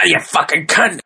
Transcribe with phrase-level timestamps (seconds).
[0.00, 1.00] Ah, you fucking cunt.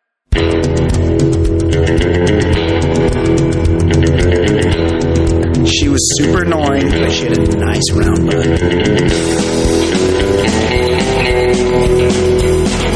[5.65, 8.45] She was super annoying, but she had a nice round butt.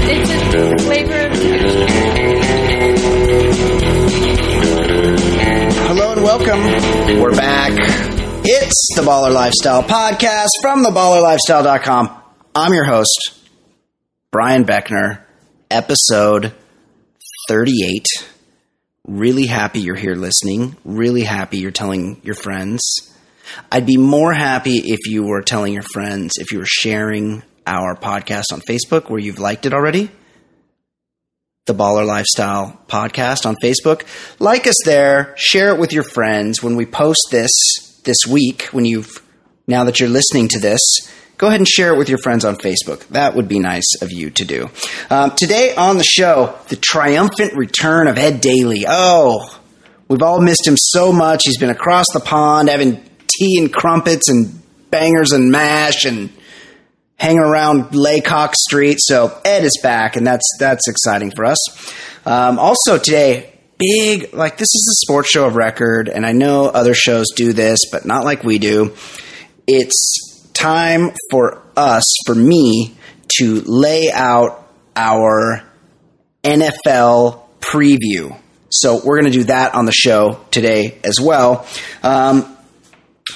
[0.10, 1.38] It's a flavor of
[5.88, 7.21] Hello and welcome.
[7.21, 7.71] We're back.
[8.45, 12.21] It's the Baller Lifestyle Podcast from theballerlifestyle.com.
[12.54, 13.39] I'm your host,
[14.32, 15.23] Brian Beckner,
[15.70, 16.54] episode
[17.47, 18.05] 38.
[19.05, 20.76] Really happy you're here listening.
[20.84, 22.81] Really happy you're telling your friends.
[23.71, 27.95] I'd be more happy if you were telling your friends, if you were sharing our
[27.95, 30.09] podcast on Facebook where you've liked it already.
[31.66, 34.04] The Baller Lifestyle podcast on Facebook.
[34.40, 37.52] Like us there, share it with your friends when we post this
[38.05, 39.21] this week when you've
[39.68, 40.81] now that you're listening to this,
[41.38, 43.08] go ahead and share it with your friends on Facebook.
[43.09, 44.70] That would be nice of you to do.
[45.09, 48.86] Um, today on the show, the triumphant return of Ed Daly.
[48.88, 49.60] Oh,
[50.07, 51.44] we've all missed him so much.
[51.46, 56.32] He's been across the pond having tea and crumpets and bangers and mash and
[57.18, 58.98] hanging around Laycock Street.
[58.99, 61.57] So Ed is back, and that's that's exciting for us.
[62.26, 66.66] Um, also today, big like this is a sports show of record, and I know
[66.66, 68.96] other shows do this, but not like we do.
[69.68, 70.26] It's
[70.58, 72.96] time for us, for me,
[73.38, 75.63] to lay out our
[76.44, 78.38] NFL preview.
[78.69, 81.66] So we're going to do that on the show today as well.
[82.03, 82.58] Um,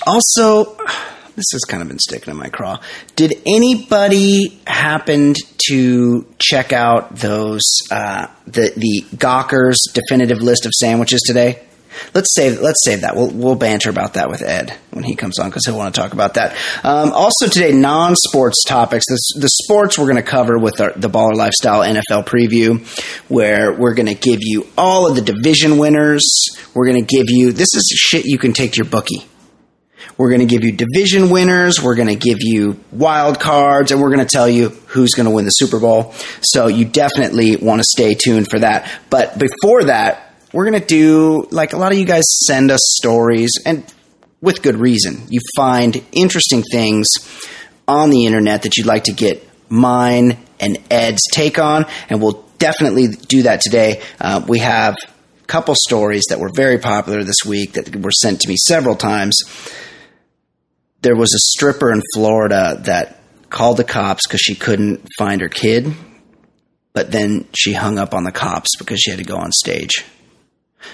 [0.05, 0.75] also,
[1.35, 2.79] this has kind of been sticking in my craw.
[3.15, 5.35] Did anybody happen
[5.69, 11.61] to check out those uh, the the Gawker's definitive list of sandwiches today?
[12.13, 13.15] Let's save let's save that.
[13.15, 16.01] We'll we'll banter about that with Ed when he comes on because he'll want to
[16.01, 16.55] talk about that.
[16.83, 19.05] Um, also today, non sports topics.
[19.07, 22.79] The, the sports we're going to cover with our, the Baller Lifestyle NFL preview,
[23.29, 26.23] where we're going to give you all of the division winners.
[26.73, 29.25] We're going to give you this is shit you can take to your bookie.
[30.17, 31.81] We're going to give you division winners.
[31.81, 35.25] We're going to give you wild cards, and we're going to tell you who's going
[35.25, 36.13] to win the Super Bowl.
[36.41, 38.91] So you definitely want to stay tuned for that.
[39.09, 42.81] But before that, we're going to do like a lot of you guys send us
[42.97, 43.83] stories, and
[44.41, 45.23] with good reason.
[45.29, 47.07] You find interesting things
[47.87, 52.45] on the internet that you'd like to get mine and Ed's take on, and we'll
[52.57, 54.01] definitely do that today.
[54.19, 58.41] Uh, we have a couple stories that were very popular this week that were sent
[58.41, 59.41] to me several times
[61.01, 63.19] there was a stripper in Florida that
[63.49, 65.93] called the cops because she couldn't find her kid,
[66.93, 70.05] but then she hung up on the cops because she had to go on stage.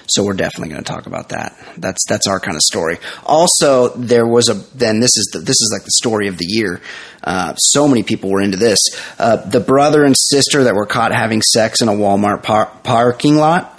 [0.07, 1.57] So we're definitely going to talk about that.
[1.77, 2.97] That's that's our kind of story.
[3.25, 6.45] Also, there was a then this is the, this is like the story of the
[6.47, 6.81] year.
[7.23, 8.79] Uh, so many people were into this.
[9.19, 13.35] Uh, the brother and sister that were caught having sex in a Walmart par- parking
[13.35, 13.73] lot.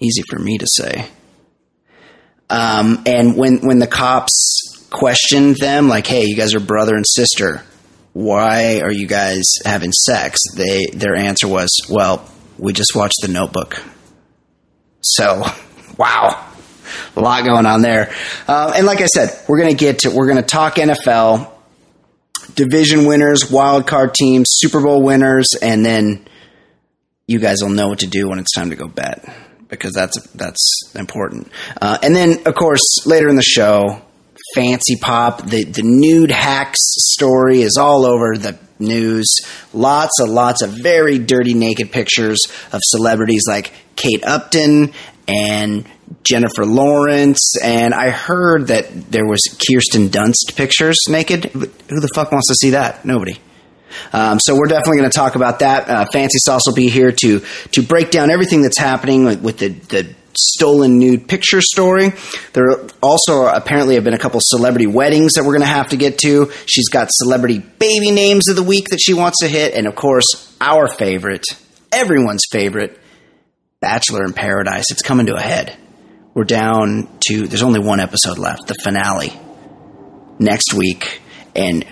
[0.00, 1.08] Easy for me to say.
[2.50, 7.04] Um, and when when the cops questioned them, like, "Hey, you guys are brother and
[7.06, 7.62] sister.
[8.12, 12.26] Why are you guys having sex?" They their answer was, "Well,
[12.58, 13.82] we just watched The Notebook."
[15.00, 15.44] So,
[15.96, 16.46] wow,
[17.16, 18.12] a lot going on there.
[18.46, 21.50] Uh, and like I said, we're gonna get to we're gonna talk NFL
[22.54, 26.26] division winners, wild card teams, Super Bowl winners, and then
[27.26, 29.24] you guys will know what to do when it's time to go bet
[29.68, 31.50] because that's that's important.
[31.80, 34.02] Uh, and then, of course, later in the show,
[34.54, 39.26] Fancy Pop, the the nude hacks story is all over the news.
[39.72, 42.38] Lots and lots of very dirty naked pictures
[42.72, 44.92] of celebrities like Kate Upton
[45.26, 45.86] and
[46.22, 51.46] Jennifer Lawrence, and I heard that there was Kirsten Dunst pictures naked.
[51.46, 53.04] Who the fuck wants to see that?
[53.04, 53.38] Nobody.
[54.12, 55.88] Um, so we're definitely going to talk about that.
[55.88, 57.40] Uh, Fancy Sauce will be here to
[57.72, 62.12] to break down everything that's happening with, with the, the stolen nude picture story.
[62.52, 65.96] There also apparently have been a couple celebrity weddings that we're going to have to
[65.96, 66.50] get to.
[66.66, 69.94] She's got celebrity baby names of the week that she wants to hit, and of
[69.94, 71.44] course, our favorite,
[71.92, 72.98] everyone's favorite,
[73.80, 74.90] Bachelor in Paradise.
[74.90, 75.76] It's coming to a head.
[76.34, 79.32] We're down to there's only one episode left, the finale
[80.38, 81.20] next week,
[81.54, 81.84] and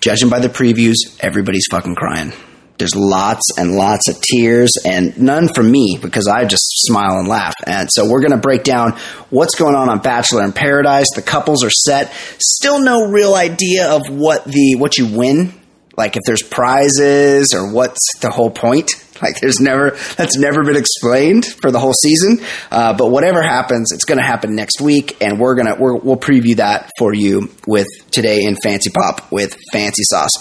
[0.00, 2.32] judging by the previews, everybody's fucking crying.
[2.78, 7.28] There's lots and lots of tears, and none from me because I just smile and
[7.28, 7.54] laugh.
[7.66, 8.92] And so we're going to break down
[9.30, 11.06] what's going on on Bachelor in Paradise.
[11.14, 12.12] The couples are set.
[12.40, 15.54] Still no real idea of what the what you win,
[15.96, 18.90] like if there's prizes or what's the whole point.
[19.22, 22.40] Like there's never that's never been explained for the whole season.
[22.70, 26.16] Uh, but whatever happens, it's going to happen next week, and we're gonna we're, we'll
[26.16, 30.32] preview that for you with today in Fancy Pop with Fancy Sauce.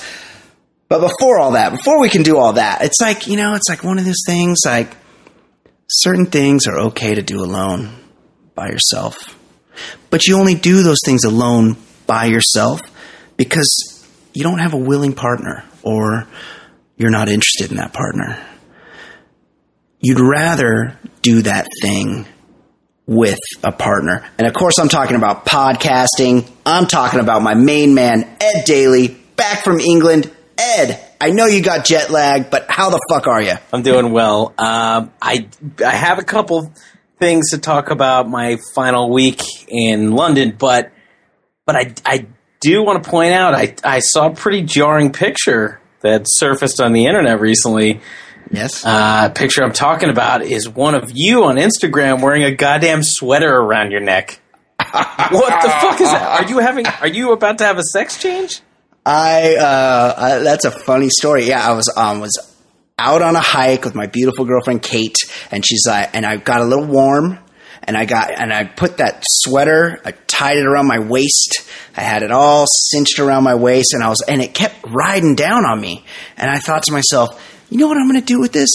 [0.90, 3.70] But before all that, before we can do all that, it's like, you know, it's
[3.70, 4.96] like one of those things like
[5.90, 7.90] certain things are okay to do alone
[8.56, 9.38] by yourself.
[10.10, 12.82] But you only do those things alone by yourself
[13.38, 16.28] because you don't have a willing partner or
[16.98, 18.44] you're not interested in that partner.
[20.00, 22.28] You'd rather do that thing
[23.06, 24.26] with a partner.
[24.38, 26.50] And of course, I'm talking about podcasting.
[26.66, 30.32] I'm talking about my main man, Ed Daly, back from England.
[30.58, 33.56] Ed, I know you got jet lag, but how the fuck are you?
[33.72, 34.54] I'm doing well.
[34.58, 35.48] Um, I
[35.84, 36.72] I have a couple
[37.20, 40.92] things to talk about my final week in London, but
[41.66, 42.28] but I I
[42.62, 46.94] do want to point out I I saw a pretty jarring picture that surfaced on
[46.94, 48.02] the internet recently.
[48.52, 48.86] Yes.
[48.86, 53.52] Uh, picture I'm talking about is one of you on Instagram wearing a goddamn sweater
[53.52, 54.40] around your neck.
[54.78, 56.44] what the fuck is that?
[56.44, 56.86] Are you having?
[56.86, 58.62] Are you about to have a sex change?
[59.06, 61.46] I, uh, I that's a funny story.
[61.46, 62.38] Yeah, I was um was
[62.98, 65.18] out on a hike with my beautiful girlfriend Kate,
[65.52, 67.40] and she's like, and I got a little warm,
[67.84, 72.02] and I got and I put that sweater, I tied it around my waist, I
[72.02, 75.66] had it all cinched around my waist, and I was and it kept riding down
[75.66, 76.06] on me,
[76.38, 78.70] and I thought to myself, you know what I'm going to do with this?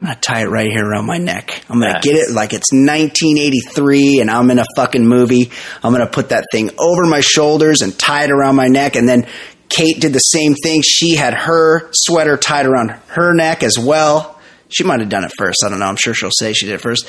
[0.00, 1.64] I'm gonna tie it right here around my neck.
[1.70, 2.04] I'm gonna Nice.
[2.04, 5.50] get it like it's 1983 and I'm in a fucking movie.
[5.82, 8.96] I'm gonna put that thing over my shoulders and tie it around my neck.
[8.96, 9.26] And then
[9.68, 10.82] Kate did the same thing.
[10.84, 14.38] She had her sweater tied around her neck as well.
[14.68, 15.62] She might have done it first.
[15.64, 15.86] I don't know.
[15.86, 17.06] I'm sure she'll say she did it first.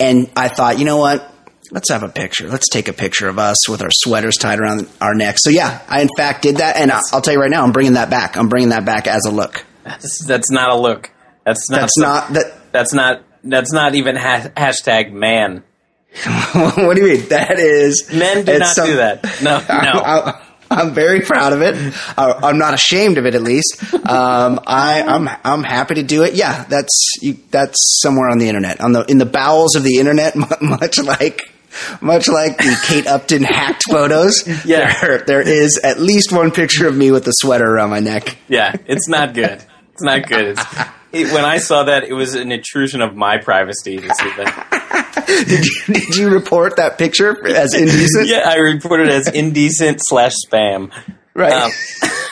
[0.00, 1.34] And I thought, you know what?
[1.70, 2.48] Let's have a picture.
[2.48, 5.42] Let's take a picture of us with our sweaters tied around our necks.
[5.44, 6.76] So yeah, I in fact did that.
[6.76, 8.36] And I'll tell you right now, I'm bringing that back.
[8.38, 9.64] I'm bringing that back as a look.
[9.84, 11.10] That's, that's not a look.
[11.48, 11.80] That's not.
[11.80, 12.72] That's some- not that.
[12.72, 13.22] That's not.
[13.44, 15.62] That's not even ha- hashtag man.
[16.54, 17.28] what do you mean?
[17.28, 19.22] That is Men do not some- do that.
[19.42, 20.00] No, no.
[20.04, 20.34] I'm,
[20.70, 21.74] I'm very proud of it.
[22.18, 23.82] I- I'm not ashamed of it, at least.
[23.94, 26.34] Um, I, I'm I'm happy to do it.
[26.34, 29.96] Yeah, that's you, that's somewhere on the internet, on the in the bowels of the
[29.96, 31.40] internet, much like
[32.00, 34.46] much like the Kate Upton hacked photos.
[34.66, 35.00] Yeah.
[35.00, 38.36] there, there is at least one picture of me with a sweater around my neck.
[38.48, 39.62] Yeah, it's not good.
[39.92, 40.58] It's not good.
[40.58, 40.64] It's,
[41.12, 45.24] it, when I saw that, it was an intrusion of my privacy to see that.
[45.26, 48.28] Did you, did you report that picture as indecent?
[48.28, 50.90] Yeah, I reported it as indecent slash spam.
[51.34, 51.52] Right.
[51.52, 51.70] Um,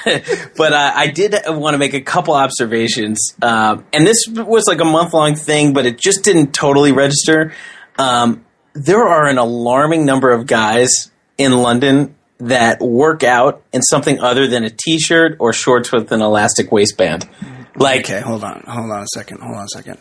[0.57, 4.81] but uh, I did want to make a couple observations, um, and this was like
[4.81, 7.53] a month long thing, but it just didn't totally register.
[7.99, 14.21] Um, there are an alarming number of guys in London that work out in something
[14.21, 17.29] other than a t shirt or shorts with an elastic waistband.
[17.79, 19.99] Like, Okay, hold on, hold on a second, hold on a second.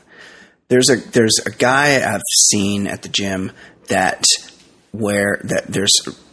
[0.67, 3.51] There's a there's a guy I've seen at the gym
[3.87, 4.23] that
[4.93, 5.91] wear that there's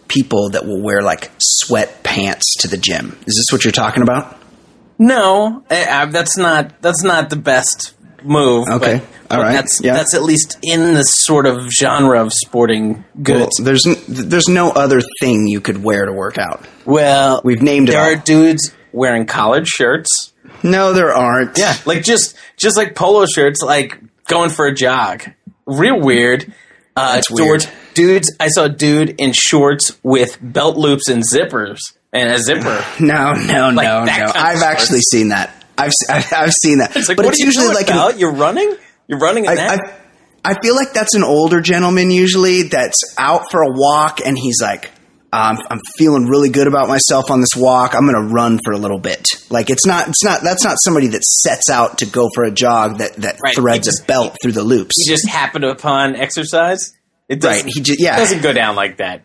[0.09, 3.17] people that will wear like sweat pants to the gym.
[3.27, 4.39] Is this what you're talking about?
[4.99, 8.69] No, eh, I, I, that's not that's not the best move.
[8.69, 8.99] Okay.
[8.99, 9.03] but,
[9.37, 9.53] All but right.
[9.53, 9.95] That's Yeah.
[9.95, 13.57] that's at least in the sort of genre of sporting Well, goods.
[13.61, 16.65] there's n- there's no other thing you could wear to work out.
[16.85, 20.22] Well, We've named it There are dudes wearing collared shirts.
[20.63, 21.59] No, there aren't.
[21.59, 23.99] Yeah, like just just like polo shirts, like
[24.29, 25.25] going for a jog.
[25.67, 26.53] Real weird.
[26.97, 27.77] Uh, That's George, weird.
[27.95, 28.37] dudes.
[28.39, 31.79] I saw a dude in shorts with belt loops and zippers
[32.13, 32.85] and a zipper.
[33.01, 34.33] No, no, Like no, no.
[34.35, 35.65] I've actually seen that.
[35.79, 36.95] I've I've seen that.
[36.97, 38.75] It's like, but it's usually like an- You're running.
[39.09, 39.81] You're running in I, that.
[40.45, 44.37] I, I feel like that's an older gentleman usually that's out for a walk and
[44.39, 44.91] he's like,
[45.33, 47.95] um, I'm feeling really good about myself on this walk.
[47.95, 49.27] I'm going to run for a little bit.
[49.51, 52.51] Like it's not, it's not, that's not somebody that sets out to go for a
[52.51, 54.95] jog that, that Right, threads just- a belt through the loops.
[54.99, 56.93] you just happen upon exercise.
[57.29, 58.17] It doesn't, Right, he just, yeah.
[58.17, 59.23] it doesn't go down like that.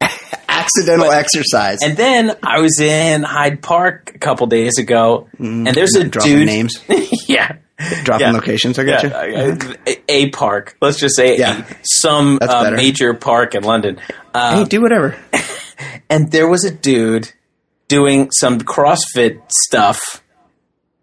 [0.48, 1.78] Accidental but- exercise.
[1.82, 6.22] And then I was in Hyde Park a couple days ago, and there's a Mm,
[6.22, 6.46] dude.
[6.46, 6.78] names,
[7.28, 7.56] yeah,
[8.04, 8.32] dropping Yeah.
[8.32, 8.78] locations.
[8.78, 9.52] I got yeah, you.
[9.52, 10.76] uh, a, a park.
[10.80, 11.64] Let's just say Yeah.
[11.68, 14.00] a, some uh, major park in London.
[14.34, 15.16] Uh, Hey, do whatever.
[16.10, 17.32] and there was a dude
[17.88, 20.22] doing some CrossFit stuff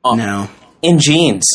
[0.05, 0.49] No.
[0.81, 1.45] in jeans.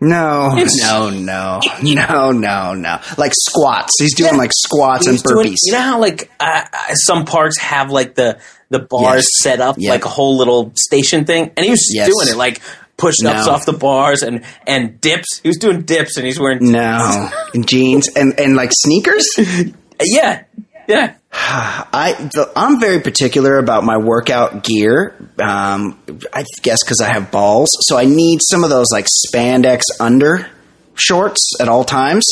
[0.00, 0.48] No,
[0.82, 2.98] no, no, no, no, no.
[3.16, 3.92] Like squats.
[4.00, 4.38] He's doing Yeah.
[4.38, 5.58] like squats and was doing- burpees.
[5.62, 6.62] you know how like uh,
[6.94, 9.42] some parks have like the the bars Yes.
[9.42, 12.06] set up like a whole little station thing, and he was Yes.
[12.08, 12.60] doing it like
[13.02, 13.52] push ups No.
[13.52, 15.40] off the bars and and dips.
[15.42, 17.28] He was doing dips, and he's wearing No,
[17.66, 19.26] jeans and and like sneakers.
[20.02, 20.44] yeah,
[20.88, 21.14] yeah.
[21.34, 25.14] I the, I'm very particular about my workout gear.
[25.42, 25.98] Um,
[26.32, 30.46] I guess because I have balls, so I need some of those like spandex under
[30.94, 32.24] shorts at all times.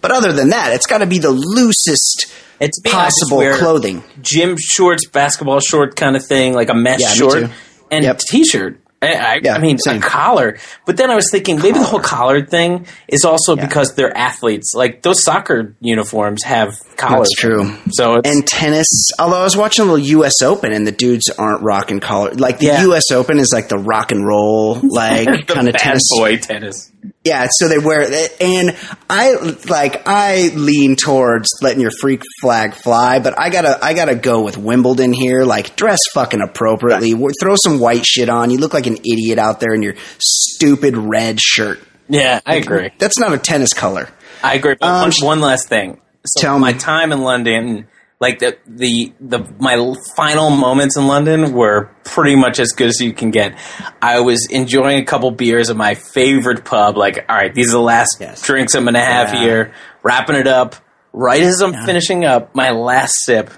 [0.00, 2.26] But other than that, it's got to be the loosest
[2.60, 4.02] It's me, I just possible clothing.
[4.22, 7.50] gym shorts, basketball short kind of thing, like a mesh Yeah, short.
[7.90, 8.18] and Yep.
[8.30, 8.80] t-shirt.
[9.02, 9.98] I, Yeah, I mean, same.
[9.98, 10.58] a collar.
[10.86, 14.72] But then I was thinking maybe the whole collar thing is also because they're athletes.
[14.74, 17.28] Like those soccer uniforms have collars.
[17.28, 17.76] That's true.
[17.90, 18.86] So it's, And tennis,
[19.18, 20.42] although I was watching a little U.S.
[20.42, 22.32] Open and the dudes aren't rocking collar.
[22.32, 22.82] Like the Yeah.
[22.84, 23.10] U.S.
[23.12, 26.02] Open is like the rock and roll, like kind of tennis.
[26.16, 26.90] boy tennis.
[27.26, 28.76] Yeah, so they wear it, and
[29.10, 29.34] I
[29.68, 34.42] like I lean towards letting your freak flag fly, but I gotta I gotta go
[34.44, 35.42] with Wimbledon here.
[35.44, 38.50] Like dress fucking appropriately, W- throw some white shit on.
[38.50, 41.80] You look like an idiot out there in your stupid red shirt.
[42.08, 42.90] Yeah, I agree.
[42.98, 44.08] That's not a tennis color.
[44.42, 44.76] I agree.
[44.78, 46.00] But Um, one, one last thing.
[46.26, 46.78] So tell my me.
[46.78, 47.88] time in London,
[48.20, 53.00] like the, the the my final moments in London were pretty much as good as
[53.00, 53.58] you can get.
[54.00, 56.96] I was enjoying a couple beers at my favorite pub.
[56.96, 58.40] Like, all right, these are the last Yes.
[58.42, 59.40] drinks I'm gonna have Yeah.
[59.40, 59.72] here.
[60.02, 60.76] Wrapping it up.
[61.12, 63.50] Right as I'm finishing up my last sip,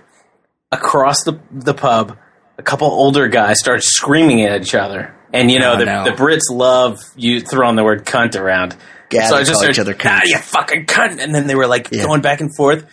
[0.72, 2.16] across the the pub,
[2.58, 5.14] a couple older guys start screaming at each other.
[5.32, 6.04] And you know Oh, the, no.
[6.04, 8.74] the Brits love you throwing the word cunt around.
[9.10, 10.20] Yeah, so I just call each other cunts.
[10.20, 12.04] ah, you fucking cunt, and then they were like Yeah.
[12.04, 12.84] going back and forth,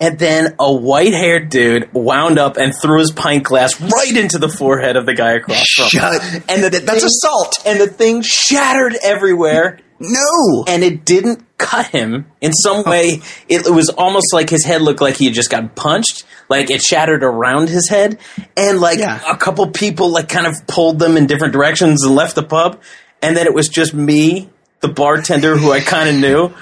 [0.00, 4.48] and then a white-haired dude wound up and threw his pint glass right into the
[4.48, 5.84] forehead of the guy across from.
[5.84, 5.88] him.
[5.90, 6.22] Shut.
[6.48, 7.58] And the That's thing- assault.
[7.64, 10.64] and the thing shattered everywhere No.
[10.66, 13.20] and it didn't cut him in some way.
[13.48, 16.24] It, it was almost like his head looked like he had just gotten punched.
[16.48, 18.18] Like it shattered around his head,
[18.56, 19.20] and like Yeah.
[19.28, 22.80] a couple people like kind of pulled them in different directions and left the pub.
[23.22, 24.48] And then it was just me,
[24.80, 26.54] the bartender who I kind of knew,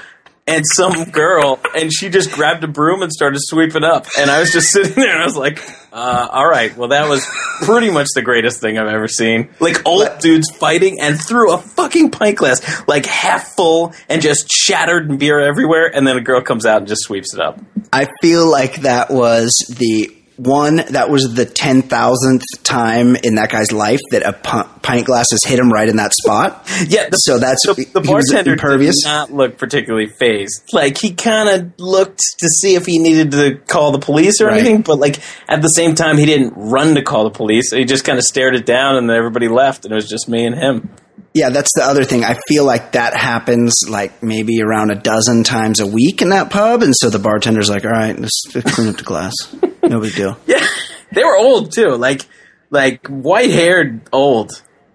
[0.48, 4.06] and some girl, and she just grabbed a broom and started sweeping up.
[4.18, 7.08] And I was just sitting there, and I was like, uh, "All right, well, that
[7.08, 7.26] was
[7.62, 11.58] pretty much the greatest thing I've ever seen." Like old dudes fighting and threw a
[11.58, 15.94] fucking pint glass, like half full, and just shattered and beer everywhere.
[15.94, 17.60] And then a girl comes out and just sweeps it up.
[17.92, 23.73] I feel like that was the one that was the 10,000th time in that guy's
[23.73, 26.64] life that a pint glass has hit him right in that spot.
[26.88, 29.02] Yeah, the, So that's- the, the bartender impervious?
[29.02, 30.62] did not look particularly phased.
[30.73, 34.47] Like he kind of looked to see if he needed to call the police or
[34.47, 34.61] Right.
[34.61, 35.18] anything, but like
[35.49, 37.73] at the same time, he didn't run to call the police.
[37.73, 40.28] He just kind of stared it down, and then everybody left, and it was just
[40.28, 40.88] me and him.
[41.35, 42.25] Yeah, that's the other thing.
[42.25, 46.50] I feel like that happens like maybe around a dozen times a week in that
[46.50, 46.83] pub.
[46.83, 49.35] And so the bartender's like, all right, let's clean up the glass.
[49.88, 50.37] No big deal.
[50.47, 50.64] Yeah,
[51.12, 52.23] they were old too, like
[52.71, 54.50] like white haired old.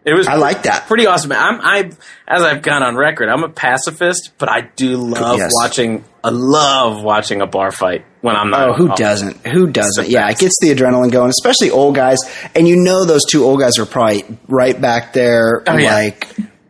[0.06, 0.88] It was I like that.
[0.88, 1.32] pretty awesome.
[1.32, 1.90] I'm I
[2.28, 5.52] as I've gone on record, I'm a pacifist, but I do love Yes.
[5.56, 6.04] watching.
[6.24, 8.70] I love watching a bar fight when I'm not.
[8.70, 9.00] Oh, who involved.
[9.00, 9.48] doesn't?
[9.48, 10.10] Who doesn't?
[10.10, 12.20] Yeah, it gets the adrenaline going, especially old guys.
[12.54, 15.94] And you know those two old guys are probably right back there, Oh, yeah.
[15.94, 16.28] like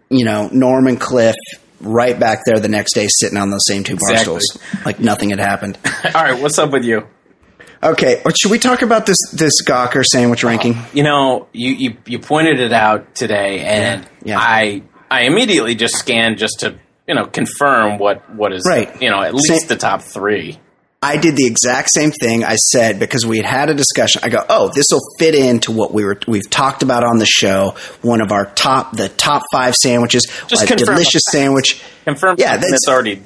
[0.10, 1.36] you know Norman Cliff,
[1.82, 4.40] right back there the next day, sitting on those same two bar Exactly.
[4.42, 5.78] stools, like nothing had happened.
[6.16, 7.08] All right, what's up with you?
[7.84, 10.78] Okay, or should we talk about this this Gawker sandwich uh, ranking?
[10.94, 14.40] You know, you, you you pointed it out today, and Yeah.
[14.40, 19.02] I I immediately just scanned just to you know confirm what what is Right.
[19.02, 20.60] You know, at least the top three.
[21.04, 22.46] I did the exact same thing.
[22.46, 24.22] I said because we had had a discussion.
[24.24, 27.26] I go, oh, this will fit into what we were we've talked about on the
[27.26, 27.76] show.
[28.02, 31.84] One of our top the top five sandwiches, Just a delicious sandwich.
[32.06, 32.38] Confirm.
[32.40, 33.22] Yeah, that's already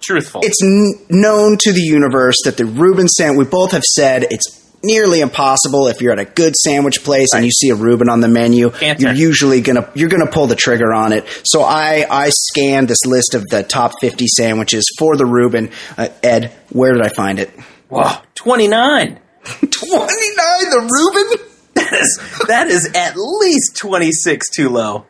[0.00, 0.40] truthful.
[0.44, 3.46] It's n- known to the universe that the Reuben sandwich.
[3.46, 7.44] We both have said it's nearly impossible if you're at a good sandwich place and
[7.44, 8.72] you see a Reuben on the menu.
[9.00, 11.24] You're usually gonna you're gonna pull the trigger on it.
[11.44, 15.70] So I I scanned this list of the top 50 sandwiches for the Reuben.
[15.98, 17.50] Uh, Ed, where did I find it?
[17.88, 19.18] Whoa, twenty nine.
[19.44, 21.46] 29 the Reuben.
[21.74, 25.06] That is that is at least twenty six too low.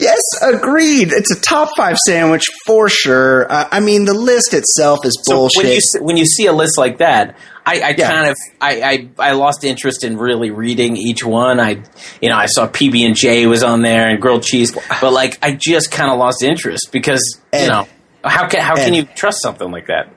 [0.00, 1.12] Yes, agreed.
[1.12, 3.50] It's a top five sandwich for sure.
[3.52, 5.64] Uh, I mean, the list itself is So bullshit.
[5.64, 8.10] when you see- when you see a list like that, I, I Yeah.
[8.10, 8.82] kind of I,
[9.18, 11.60] I I lost interest in really reading each one.
[11.60, 11.82] I
[12.22, 15.38] you know I saw PB and J was on there and grilled cheese, but like
[15.42, 17.64] I just kind of lost interest because Ed.
[17.64, 17.86] you know
[18.24, 18.84] how can how Ed.
[18.86, 20.12] can you trust something like that?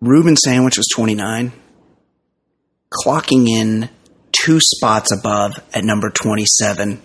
[0.00, 1.52] Reuben sandwich was 29,
[2.92, 3.88] clocking in
[4.32, 7.00] two spots above at number 27,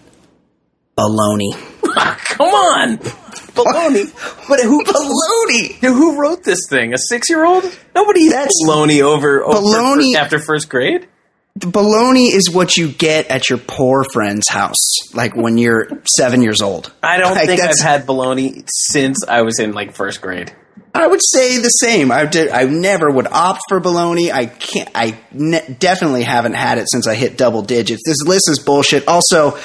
[0.98, 1.54] bologna.
[1.84, 4.12] Come on, baloney.
[4.50, 5.74] But who Bologna!
[5.82, 6.94] who wrote this thing?
[6.94, 7.64] A six year old?
[7.96, 11.08] Nobody That's- baloney over, over Bologna- after first grade.
[11.56, 16.44] The bologna is what you get at your poor friend's house, like when you're seven
[16.44, 16.92] years old.
[17.02, 20.54] I don't Like, think I've had bologna since I was in like first grade.
[20.94, 22.12] I would say the same.
[22.12, 22.50] I did.
[22.50, 24.32] I never would opt for bologna.
[24.32, 24.90] I can't.
[24.94, 28.04] I ne- definitely haven't had it since I hit double digits.
[28.06, 29.08] This list is bullshit.
[29.08, 29.58] Also,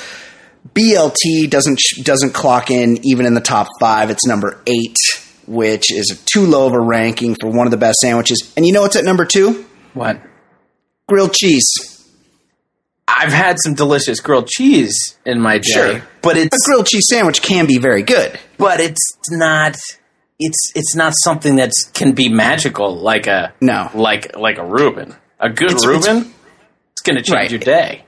[0.74, 4.10] BLT doesn't doesn't clock in even in the top five.
[4.10, 4.96] It's number eight,
[5.46, 8.52] which is too low of a ranking for one of the best sandwiches.
[8.56, 9.64] And you know what's at number two?
[9.94, 10.20] What?
[11.08, 11.68] Grilled cheese.
[13.06, 16.02] I've had some delicious grilled cheese in my day, Sure.
[16.22, 18.38] but it's A grilled cheese sandwich can be very good.
[18.56, 19.00] but it's
[19.30, 19.76] not
[20.38, 23.90] it's it's not something that can be magical like a No.
[23.94, 25.14] like like a Reuben.
[25.38, 26.26] A good It's- Reuben, it's-
[26.92, 27.50] it's, going to change Right.
[27.50, 28.04] your day.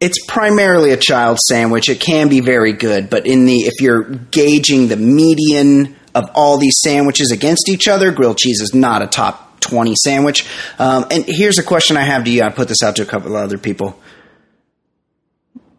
[0.00, 1.88] It's primarily a child sandwich.
[1.88, 6.56] It can be very good, but in the if you're gauging the median of all
[6.58, 10.46] these sandwiches against each other, grilled cheese is not a top twenty sandwich.
[10.78, 12.42] Um, and here's a question I have to you.
[12.42, 14.00] I put this out to a couple of other people.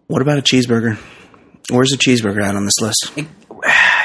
[0.08, 0.98] What about a cheeseburger?
[1.70, 3.12] Where's a cheeseburger at on this list?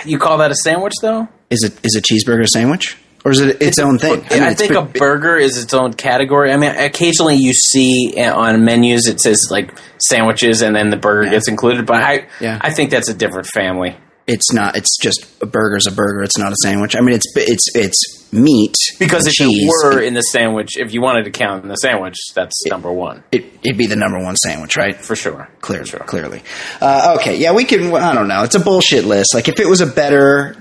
[0.04, 1.28] You call that a sandwich though?
[1.50, 4.24] Is it is a cheeseburger a sandwich, or is it its own thing?
[4.30, 6.52] I, mean, it's think a burger is its own category.
[6.52, 10.96] I mean, occasionally you see uh, on menus it says like sandwiches, and then the
[10.96, 11.86] burger gets included.
[11.86, 12.58] But I, Yeah.
[12.60, 14.76] I think that's a different family it's not.
[14.76, 16.22] It's just a burger's a burger.
[16.22, 16.96] It's not a sandwich.
[16.96, 19.70] I mean, it's it's it's meat because if cheese.
[19.70, 22.90] it were in the sandwich, if you wanted to count in the sandwich, that's number
[22.92, 24.96] one it, it'd be the number one sandwich, right?
[24.96, 25.48] for sure.
[25.60, 26.42] Clear, clearly.
[26.80, 27.94] Uh, okay, yeah, we can.
[27.94, 28.44] I don't know.
[28.44, 29.34] It's a bullshit list.
[29.34, 30.56] Like if it was a better,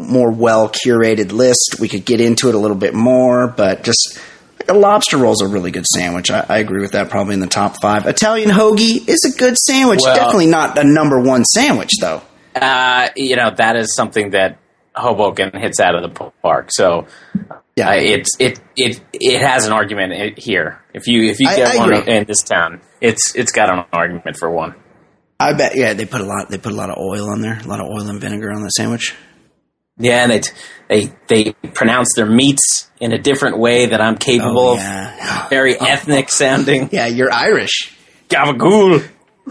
[0.00, 3.46] more well curated list, we could get into it a little bit more.
[3.48, 4.18] But just
[4.58, 6.30] like a lobster roll is a really good sandwich.
[6.30, 7.10] I, I agree with that.
[7.10, 8.06] Probably in the top five.
[8.06, 10.00] Italian hoagie is a good sandwich.
[10.02, 12.22] Well- Definitely not a number one sandwich though.
[12.54, 14.58] Uh, you know that is something that
[14.96, 16.70] Hoboken hits out of the park.
[16.72, 17.06] So
[17.76, 20.82] Yeah, uh, it's it it it has an argument here.
[20.92, 22.12] If you if you I- get I one agree.
[22.16, 24.74] in this town, it's it's got an argument for one.
[25.38, 25.74] I bet.
[25.76, 26.50] Yeah, they put a lot.
[26.50, 27.58] They put a lot of oil on there.
[27.64, 29.14] A lot of oil and vinegar on the sandwich.
[30.00, 30.52] Yeah, and it,
[30.88, 34.78] they they pronounce their meats in a different way that I'm capable Oh, of.
[34.78, 35.48] yeah.
[35.48, 35.84] Very oh.
[35.84, 36.88] ethnic sounding.
[36.92, 37.96] Yeah, you're Irish.
[38.28, 39.06] Gabagool.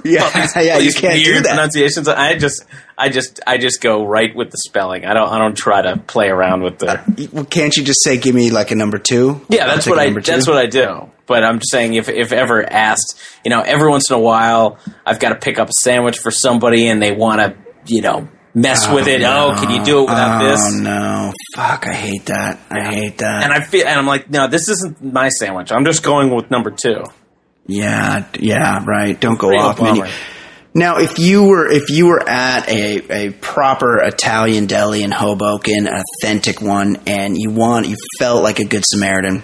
[0.06, 1.46] Yeah, yeah, you can't do that.
[1.46, 2.08] pronunciations.
[2.08, 2.64] I just,
[2.98, 5.04] I just, I just go right with the spelling.
[5.06, 6.92] I don't, I don't try to play around with the.
[6.92, 7.04] Uh,
[7.34, 9.42] well, can't you just say, "Give me like a number two?
[9.50, 10.12] Yeah, that's what I.
[10.12, 11.10] That's what I do.
[11.26, 14.78] But I'm just saying, if if ever asked, you know, every once in a while,
[15.06, 17.58] I've got to pick up a sandwich for somebody, and they want to,
[17.94, 18.30] you know,
[18.62, 19.22] mess with it.
[19.24, 20.74] Oh, can you do it without oh, this?
[20.76, 21.88] no, fuck!
[21.88, 22.60] I hate that.
[22.70, 23.44] I hate that.
[23.44, 25.72] And I feel, and I'm like, no, this isn't my sandwich.
[25.72, 27.04] I'm just going with number two.
[27.68, 29.20] yeah, yeah, right.
[29.20, 30.06] Don't go Real off menu.
[30.74, 35.88] Now, if you were if you were at a, a proper Italian deli in Hoboken,
[35.88, 39.42] an authentic one, and you want you felt like a good Samaritan,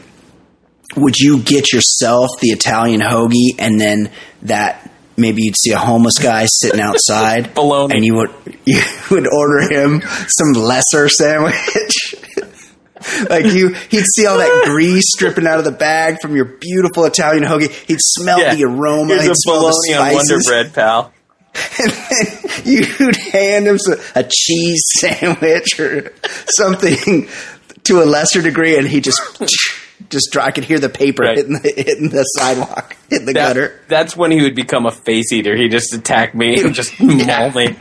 [0.95, 4.11] would you get yourself the Italian hoagie and then
[4.43, 4.84] that
[5.17, 7.93] maybe you'd see a homeless guy sitting outside Baloney.
[7.95, 8.31] and you would
[8.65, 12.15] you would order him some lesser sandwich.
[13.29, 17.05] Like you he'd see all that grease dripping out of the bag from your beautiful
[17.05, 17.69] Italian hoagie.
[17.85, 19.09] He'd smell the aroma.
[19.13, 21.13] Here's he'd a smell the bologna on Wonder Bread, pal.
[21.83, 22.27] and then
[22.65, 26.13] you'd hand him some, a cheese sandwich or
[26.47, 27.27] something
[27.83, 29.21] to a lesser degree, and he just
[30.09, 31.37] just I could hear the paper Right.
[31.37, 34.91] hitting the hitting the sidewalk, hitting the That- gutter, that's when he would become a
[34.91, 35.55] face eater.
[35.55, 37.75] He just attack me and just maul me.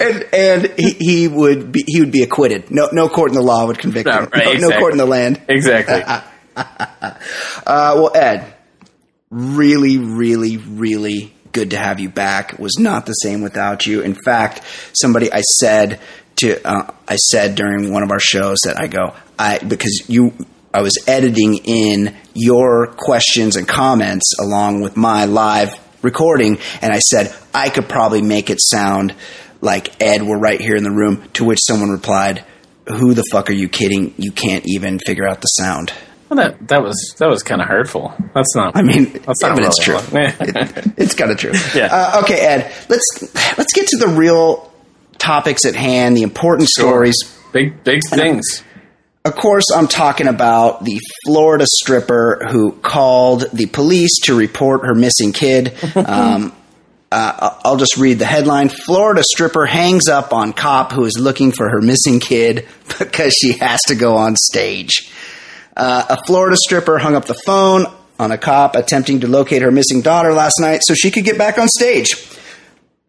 [0.00, 2.70] and and he, he would be he would be acquitted.
[2.70, 4.28] No no court in the law would convict him.
[4.32, 5.40] right, no, no court in the land.
[5.48, 6.02] Exactly.
[7.66, 8.54] Uh, well, Ed,
[9.30, 12.54] really, really, really good to have you back.
[12.54, 14.00] It was not the same without you.
[14.02, 14.62] In fact,
[14.94, 16.00] somebody I said
[16.36, 20.32] to uh, I said during one of our shows that I go I because you
[20.76, 26.98] I was editing in your questions and comments along with my live recording, and I
[26.98, 29.14] said I could probably make it sound
[29.62, 31.26] like Ed were right here in the room.
[31.34, 32.44] To which someone replied.
[32.88, 34.12] Who the fuck are you kidding?
[34.18, 35.94] You can't even figure out the sound.
[36.28, 38.12] Well, that that was that was kind of hurtful.
[38.34, 38.76] That's not.
[38.76, 39.96] I mean, that's yeah, not but it's true.
[40.12, 41.52] It- it's kind of true.
[41.74, 41.88] Yeah.
[41.90, 42.70] Uh, okay, Ed.
[42.90, 43.22] Let's
[43.56, 44.70] let's get to the real
[45.16, 47.16] topics at hand, the important stories.
[47.54, 48.62] big big things.
[49.26, 54.94] Of course, I'm talking about the Florida stripper who called the police to report her
[54.94, 55.74] missing kid.
[55.96, 56.52] Um,
[57.10, 58.68] uh, I'll just read the headline.
[58.68, 62.66] Florida stripper hangs up on cop who is looking for her missing kid
[62.98, 65.10] because she has to go on stage.
[65.76, 67.86] Uh, a Florida stripper hung up the phone
[68.20, 71.36] on a cop attempting to locate her missing daughter last night so she could get
[71.38, 72.10] back on stage.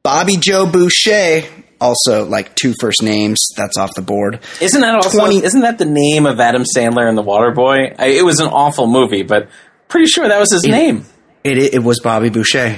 [0.02, 1.44] Bobby Joe Boucher,
[1.80, 4.40] also like two first names, that's off the board.
[4.62, 7.96] Isn't that also 20 isn't that the name of Adam Sandler and the Waterboy?
[8.00, 9.50] I, it was an awful movie, but
[9.88, 11.06] pretty sure that was his name.
[11.44, 12.78] It, it, it was Bobby Boucher.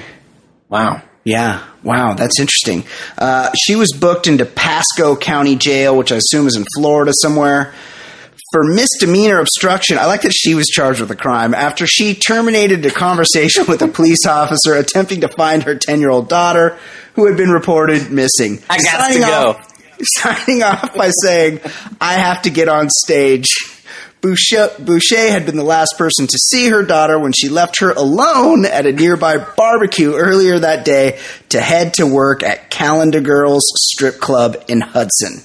[0.70, 1.02] Wow.
[1.24, 1.64] Yeah.
[1.84, 2.14] Wow.
[2.14, 2.86] That's interesting.
[3.18, 7.74] Uh, she was booked into Pasco County Jail, which I assume is in Florida somewhere,
[8.52, 9.98] for misdemeanor obstruction.
[9.98, 13.82] I like that she was charged with a crime after she terminated a conversation with
[13.82, 16.78] a police officer attempting to find her 10 year old daughter
[17.14, 18.60] who had been reported missing.
[18.70, 19.50] I got Signing to go.
[19.52, 19.66] off-
[20.02, 21.60] signing off by saying,
[22.00, 23.48] I have to get on stage
[24.22, 27.92] Boucher, Boucher had been the last person to see her daughter when she left her
[27.92, 31.18] alone at a nearby barbecue earlier that day
[31.50, 35.42] to head to work at Calendar Girls Strip Club in Hudson.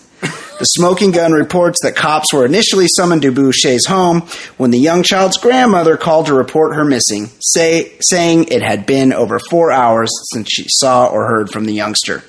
[0.59, 4.21] The smoking gun reports that cops were initially summoned to Boucher's home
[4.57, 9.13] when the young child's grandmother called to report her missing, say, saying it had been
[9.13, 12.23] over four hours since she saw or heard from the youngster.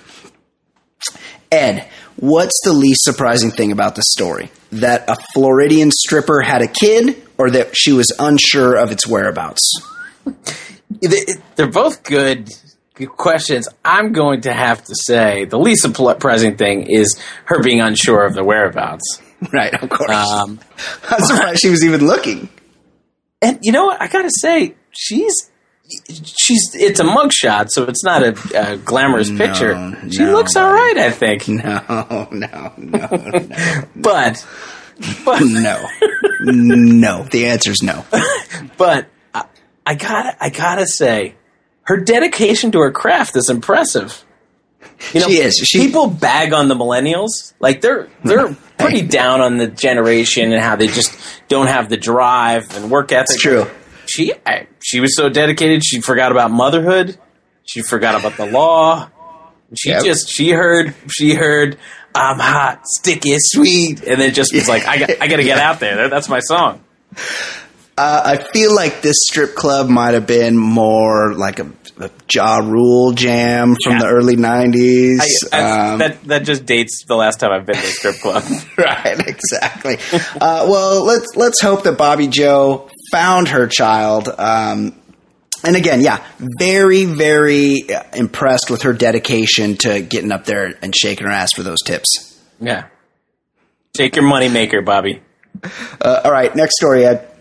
[1.51, 4.49] Ed, what's the least surprising thing about the story?
[4.71, 9.61] That a Floridian stripper had a kid, or that she was unsure of its whereabouts?
[11.01, 12.49] They- They're both good
[13.15, 13.67] questions.
[13.83, 18.33] I'm going to have to say the least surprising thing is her being unsure of
[18.33, 19.21] the whereabouts.
[19.51, 20.09] Right, of course.
[20.09, 20.59] Um,
[21.09, 22.47] I'm surprised she was even looking.
[23.41, 24.01] and you know what?
[24.01, 25.33] I gotta say, she's
[26.09, 28.33] she's it's a mugshot, so it's not a,
[28.73, 29.75] a glamorous No, picture.
[30.09, 31.47] She no, looks all right, I think.
[31.49, 34.47] No, no, no, no, But
[35.25, 35.85] but no.
[36.39, 37.23] No.
[37.23, 38.05] The answer's no.
[38.77, 39.45] but I,
[39.85, 41.35] I gotta I gotta say,
[41.85, 44.23] her dedication to her craft is impressive.
[45.13, 45.55] You know, She is.
[45.55, 50.61] She- people bag on the millennials, like they're they're pretty down on the generation and
[50.61, 51.17] how they just
[51.47, 53.35] don't have the drive and work ethic.
[53.35, 53.65] It's true.
[54.05, 57.17] She I, she was so dedicated, she forgot about motherhood.
[57.65, 59.09] She forgot about the law.
[59.75, 60.03] She Yep.
[60.05, 61.77] just she heard she heard
[62.13, 65.57] I'm hot, sticky, sweet, and then just was like, I got I got to get
[65.67, 66.07] out there.
[66.07, 66.81] That's my song.
[67.97, 72.57] Uh, I feel like this strip club might have been more like a, a Ja
[72.57, 73.99] Rule jam from Yeah.
[73.99, 75.19] the early 90s.
[75.53, 78.15] I, I, Um, that that just dates the last time I've been to a strip
[78.17, 78.43] club.
[78.77, 79.97] right, exactly.
[80.41, 84.27] uh, well, let's let's hope that Bobby Joe found her child.
[84.27, 84.99] Um,
[85.63, 86.21] and again, yeah,
[86.59, 91.63] very, very impressed with her dedication to getting up there and shaking her ass for
[91.63, 92.37] those tips.
[92.59, 92.87] yeah,
[93.93, 95.21] take your money maker, Bobby.
[96.01, 97.31] Uh, all right, next story, Ed.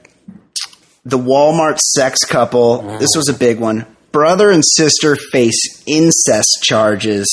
[1.05, 2.99] The Walmart sex couple.
[2.99, 3.87] This was a big one.
[4.13, 7.29] Brother and sister face incest charges.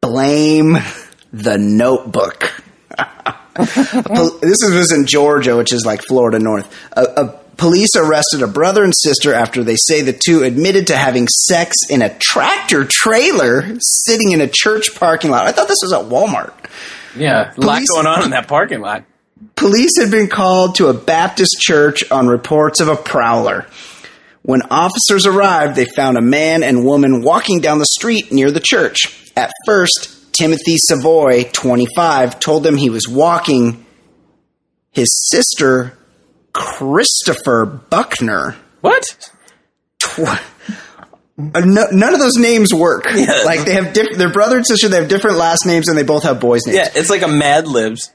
[0.00, 0.78] Blame
[1.32, 2.52] the notebook.
[3.58, 6.70] This is- was in Georgia, which is like Florida North.
[6.92, 10.96] A, a police arrested a brother and sister after they say the two admitted to
[10.96, 15.46] having sex in a tractor trailer sitting in a church parking lot.
[15.46, 16.52] I thought this was at Walmart.
[17.16, 19.04] Yeah, a lot going on in that parking lot.
[19.54, 23.66] Police had been called to a Baptist church on reports of a prowler.
[24.42, 28.60] When officers arrived, they found a man and woman walking down the street near the
[28.60, 29.30] church.
[29.36, 33.84] At first, Timothy Savoy, 25, told them he was walking
[34.92, 35.98] his sister,
[36.52, 38.56] Christopher Buckner.
[38.80, 39.04] What?
[39.98, 40.20] Tw-
[41.38, 43.04] Uh, no, none of those names work.
[43.44, 44.88] Like they have diff- their brother and sister.
[44.88, 46.78] They have different last names, and they both have boys' names.
[46.78, 48.10] Yeah, it's like a Mad Libs.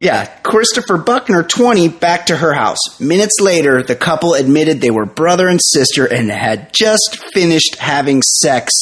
[0.00, 3.00] Yeah, Christopher Buckner, 20, back to her house.
[3.00, 8.22] Minutes later, the couple admitted they were brother and sister and had just finished having
[8.22, 8.72] sex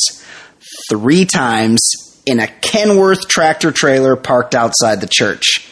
[0.90, 1.80] three times
[2.26, 5.66] in a Kenworth tractor trailer parked outside the church.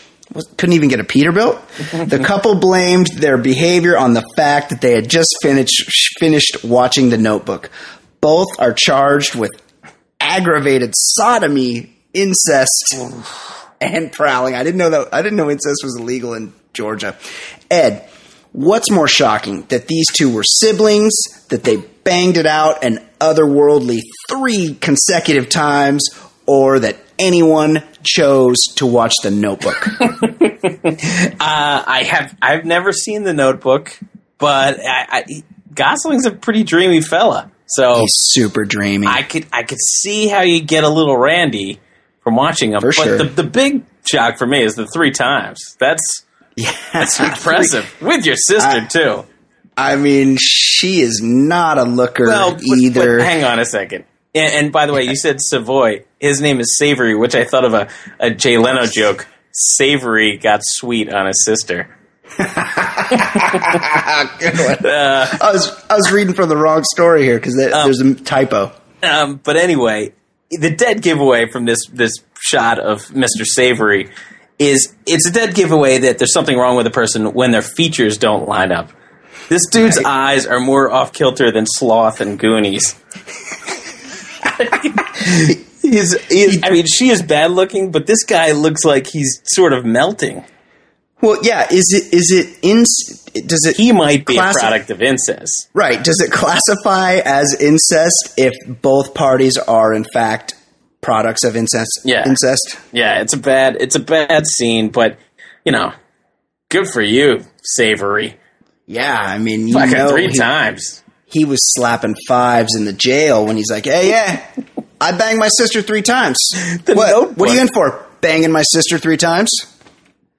[0.57, 1.61] Couldn't even get a Peterbilt.
[2.09, 5.85] The couple blamed their behavior on the fact that they had just finished
[6.19, 7.71] finished watching The Notebook.
[8.23, 9.51] Both are charged with
[10.19, 12.97] aggravated sodomy, incest,
[13.85, 14.55] and prowling.
[14.55, 15.13] I didn't know that.
[15.13, 17.17] I didn't know incest was illegal in Georgia.
[17.71, 18.09] Ed,
[18.53, 21.13] what's more shocking that these two were siblings,
[21.49, 26.09] that they banged it out an otherworldly three consecutive times,
[26.47, 29.87] or that anyone chose to watch The Notebook?
[30.67, 33.99] Uh, I have I've never seen the Notebook,
[34.39, 35.25] but I, I,
[35.75, 39.07] Gosling's a pretty dreamy fella, so He's super dreamy.
[39.07, 41.81] I could I could see how you get a little randy
[42.25, 42.81] from watching them.
[42.81, 43.19] For but sure.
[43.19, 45.77] the the big shock for me is the three times.
[45.79, 46.25] That's
[46.57, 49.25] yeah, that's impressive with your sister I- too.
[49.77, 53.19] I mean, she is not a looker Well, but- either.
[53.19, 54.05] but hang on a second.
[54.37, 56.05] And, and by the way, you said Savoy.
[56.21, 59.27] His name is Savory, which I thought of a, a Jay Leno joke.
[59.53, 61.97] Savory got sweet on his sister.
[62.37, 62.57] Good one.
[64.87, 68.73] Uh, I was I was reading from the wrong story here because there's a typo.
[69.03, 70.13] Um, but anyway,
[70.59, 73.45] the dead giveaway from this this shot of Mr.
[73.45, 74.11] Savory
[74.59, 78.19] is it's a dead giveaway that there's something wrong with a person when their features
[78.19, 78.91] don't line up.
[79.49, 80.07] This dude's Right.
[80.07, 82.95] eyes are more off kilter than Sloth and Goonies.
[85.83, 89.73] he's, he's, I mean, she is bad looking, but this guy looks like he's sort
[89.73, 90.45] of melting.
[91.25, 91.67] Well, yeah.
[91.71, 92.85] Is it is it in?
[93.47, 94.61] Does it He might be Classic.
[94.63, 95.69] a product of incest.
[95.75, 96.03] right?
[96.05, 100.55] Does it classify as incest if both parties are in fact
[101.01, 102.01] products of incest?
[102.05, 102.29] Yeah.
[102.29, 102.77] incest.
[102.93, 105.19] Yeah, it's a bad it's a bad scene, but
[105.65, 105.93] you know,
[106.71, 108.37] Good for you, Savory.
[108.87, 111.03] Yeah, I mean, you Fucking know, three he, times.
[111.25, 114.45] he was slapping fives in the jail when he's like, "Hey, yeah,
[115.01, 116.39] I banged my sister three times.
[116.87, 117.37] What?
[117.39, 118.05] What are you in for?
[118.21, 119.51] Banging my sister three times?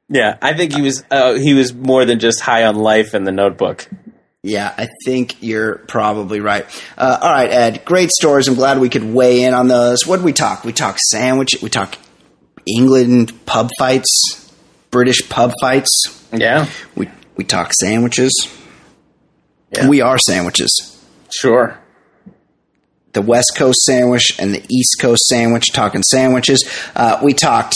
[0.09, 1.03] Yeah, I think he was.
[1.09, 3.87] Uh, he was more than just high on life in the Notebook.
[4.43, 6.65] Yeah, I think you're probably right.
[6.95, 7.83] Uh, all right, Ed.
[7.85, 8.47] Great stories.
[8.47, 10.05] I'm glad we could weigh in on those.
[10.05, 10.63] What did we talk?
[10.63, 11.55] We talk sandwich.
[11.63, 11.97] We talk
[12.67, 14.53] England pub fights,
[14.91, 16.23] British pub fights.
[16.31, 18.31] Yeah, We we talk sandwiches.
[19.71, 19.89] Yeah.
[19.89, 21.03] We are sandwiches.
[21.31, 21.79] sure.
[23.13, 25.71] The West Coast sandwich and the East Coast sandwich.
[25.73, 26.63] Talking sandwiches.
[26.95, 27.73] Uh, we talked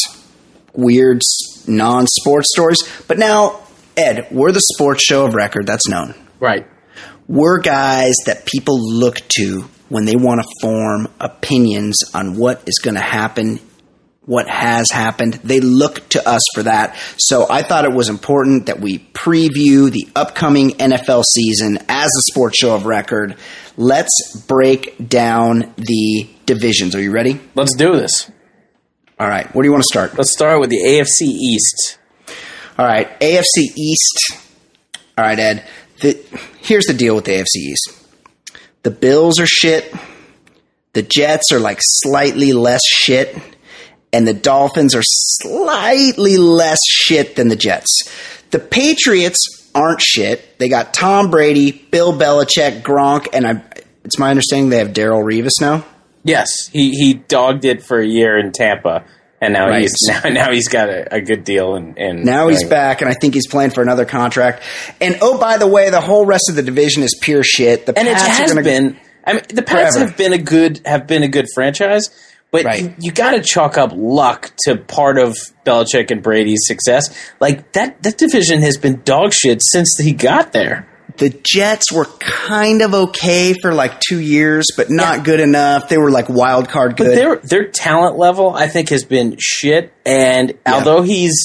[0.73, 1.21] weird
[1.69, 2.79] non sports stories.
[3.07, 3.61] But now,
[3.95, 5.65] Ed, we're the sports show of record.
[5.65, 6.13] That's known.
[6.39, 6.65] Right.
[7.27, 12.79] we're guys that people look to when they want to form opinions on what is
[12.83, 13.59] going to happen,
[14.21, 15.33] what has happened.
[15.43, 16.95] They look to us for that.
[17.17, 22.21] So I thought it was important that we preview the upcoming NFL season as a
[22.31, 23.35] sports show of record.
[23.77, 24.11] Let's
[24.47, 26.95] break down the divisions.
[26.95, 27.39] Are you ready?
[27.55, 28.29] Let's do this.
[29.19, 29.53] All right.
[29.53, 30.17] Where do you want to start?
[30.17, 31.99] Let's start with the AFC East.
[32.79, 34.31] All right, AFC East.
[35.17, 35.67] All right, Ed.
[35.99, 36.17] The,
[36.61, 37.91] here's the deal with the AFC East.
[38.83, 39.93] The Bills are shit.
[40.93, 43.37] The Jets are like slightly less shit,
[44.13, 48.09] and the Dolphins are slightly less shit than the Jets.
[48.51, 50.57] The Patriots aren't shit.
[50.57, 53.61] They got Tom Brady, Bill Belichick, Gronk, and I.
[54.05, 55.83] It's my understanding they have Darrelle Revis now.
[56.29, 59.03] Yes, he he dogged it for a year in Tampa,
[59.41, 59.81] and now Right.
[59.81, 61.75] he's now, now he's got a, a good deal.
[61.75, 64.63] And, Now he's back, and I think he's playing for another contract.
[65.01, 67.85] And oh, by the way, the whole rest of the division is pure shit.
[67.85, 68.97] The and it Pats are has gonna- been.
[69.25, 70.07] I mean, the Pats Forever.
[70.09, 72.09] have been a good have been a good franchise,
[72.51, 72.81] but Right.
[72.81, 77.13] you, you got to chalk up luck to part of Belichick and Brady's success.
[77.39, 80.87] Like that that division has been dog shit since he got there.
[81.17, 85.23] The Jets were kind of okay for like two years, but not Yeah.
[85.23, 85.89] good enough.
[85.89, 87.17] They were like wild card But good.
[87.17, 89.91] their their talent level, I think, has been shit.
[90.05, 91.35] And although he's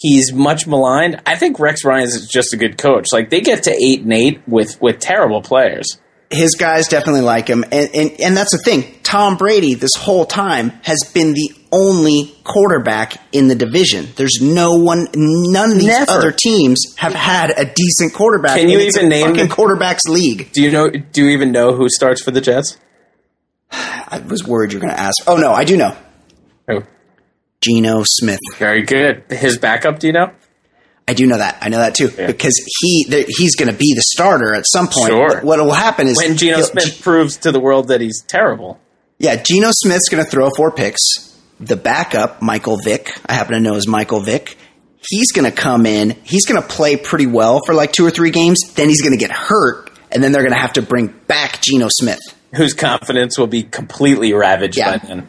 [0.00, 3.06] he's much maligned, I think Rex Ryan is just a good coach.
[3.12, 5.86] Like they get to eight and eight with with terrible players.
[6.30, 8.84] His guys definitely like him, and, and and that's the thing.
[9.02, 14.06] Tom Brady this whole time has been the only quarterback in the division.
[14.16, 16.10] There's no one, none of these Never.
[16.10, 18.58] other teams have had a decent quarterback.
[18.58, 20.52] Can you and it's even a name fucking the- quarterbacks league?
[20.52, 20.90] Do you know?
[20.90, 22.76] Do you even know who starts for the Jets?
[23.72, 25.14] I was worried you're going to ask.
[25.26, 25.96] Oh no, I do know.
[26.70, 26.82] Oh,
[27.62, 28.40] Geno Smith.
[28.58, 29.24] very good.
[29.30, 29.98] His backup.
[29.98, 30.30] Do you know?
[31.08, 31.58] I do know that.
[31.62, 34.86] I know that too because he there- he's going to be the starter at some
[34.88, 35.08] point.
[35.08, 35.40] Sure.
[35.40, 38.78] What will happen is When Geno Smith proves to the world that he's terrible.
[39.18, 41.00] Yeah, Geno Smith's going to throw four picks.
[41.58, 44.56] The backup, Michael Vick, I happen to know is Michael Vick.
[45.08, 46.10] He's going to come in.
[46.22, 48.60] He's going to play pretty well for like two or three games.
[48.74, 51.60] Then he's going to get hurt, and then they're going to have to bring back
[51.62, 52.20] Geno Smith.
[52.54, 54.98] Whose confidence will be completely ravaged Yeah.
[54.98, 55.28] by then.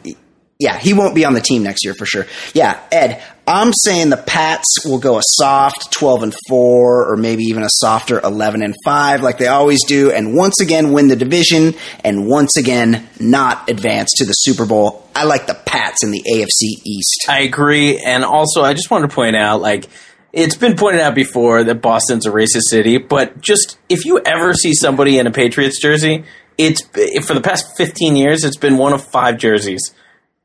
[0.60, 2.26] Yeah, he won't be on the team next year for sure.
[2.52, 7.42] Yeah, Ed, I'm saying the Pats will go a soft 12 and 4 or maybe
[7.44, 11.16] even a softer 11 and 5 like they always do and once again win the
[11.16, 15.04] division and once again not advance to the Super Bowl.
[15.16, 17.26] I like the Pats in the AFC East.
[17.28, 19.88] I agree, and also I just wanted to point out, like
[20.32, 24.54] it's been pointed out before that Boston's a racist city, but just if you ever
[24.54, 26.22] see somebody in a Patriots jersey,
[26.56, 26.82] it's
[27.26, 29.92] for the past fifteen years, it's been one of five jerseys: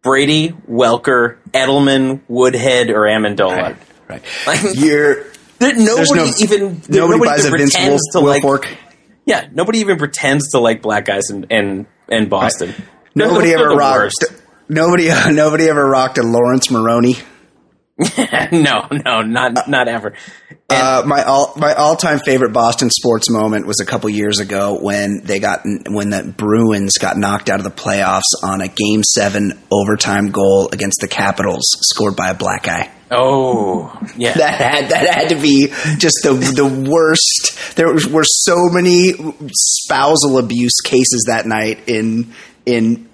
[0.06, 3.76] Brady, Welker, Edelman, Woodhead, or Amendola.
[4.08, 4.22] Right.
[4.46, 5.24] Like, You're
[5.60, 8.44] there, nobody no- even there- nobody, buys a even Vince pretends Wolf, to like.
[8.44, 8.78] Wilfork.
[9.26, 12.70] Yeah, nobody even pretends to like black guys in in, in Boston.
[13.16, 13.98] They're- Nobody ever rocked.
[13.98, 14.26] worst.
[14.70, 17.16] Nobody, nobody ever rocked a Laurence Maroney.
[18.52, 20.14] no, no, not not ever.
[20.70, 24.78] Uh, my all my all time favorite Boston sports moment was a couple years ago
[24.82, 29.02] when they got when the Bruins got knocked out of the playoffs on a Game
[29.02, 32.92] Seven overtime goal against the Capitals, scored by a black guy.
[33.12, 34.34] Oh, yeah.
[34.38, 37.78] That had that had to be just the the worst.
[37.78, 39.14] There were so many
[39.54, 42.34] spousal abuse cases that night in
[42.66, 43.08] in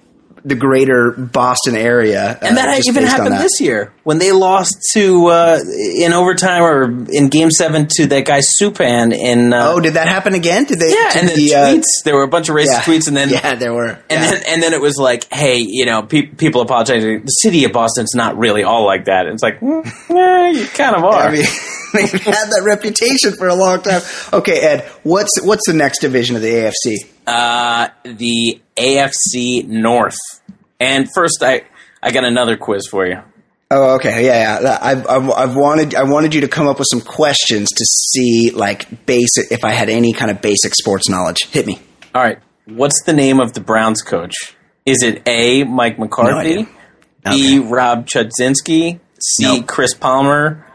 [0.44, 3.42] the greater Boston area, and uh, that just even happened that.
[3.42, 5.58] this year when they lost to uh,
[5.96, 9.52] in overtime or in Game Seven to that guy Subban in.
[9.52, 10.64] Uh, Oh, did that happen again?
[10.64, 10.90] Did they?
[10.92, 11.84] yeah, and the, the, uh, tweets.
[12.04, 13.86] There were a bunch of racist yeah, tweets, and then yeah, there were.
[13.88, 14.30] And yeah.
[14.30, 17.22] then, and then it was like, hey, you know, pe- people apologizing.
[17.22, 19.26] The city of Boston's not really all like that.
[19.26, 21.28] And it's like, mm, eh, you kind of are.
[21.28, 21.44] I mean,
[21.94, 24.02] they've had that reputation for a long time.
[24.32, 26.96] Okay, Ed, what's what's the next division of the AFC?
[27.26, 30.16] Uh, the AFC North.
[30.80, 31.62] And first, I
[32.02, 33.22] I got another quiz for you.
[33.70, 34.78] Oh, okay, yeah, yeah.
[34.82, 38.50] I've, I've, I've wanted I wanted you to come up with some questions to see
[38.50, 41.46] like basic if I had any kind of basic sports knowledge.
[41.50, 41.80] Hit me.
[42.14, 42.38] All right.
[42.66, 44.34] What's the name of the Browns coach?
[44.84, 45.64] Is it A.
[45.64, 46.68] Mike McCarthy, idea.
[47.24, 47.58] B.
[47.58, 47.58] Okay.
[47.60, 49.42] Rob Chudzinski, C.
[49.42, 49.66] Nope.
[49.66, 50.66] Chris Palmer,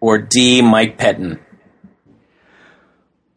[0.00, 0.62] or D.
[0.62, 1.40] Mike Pettine?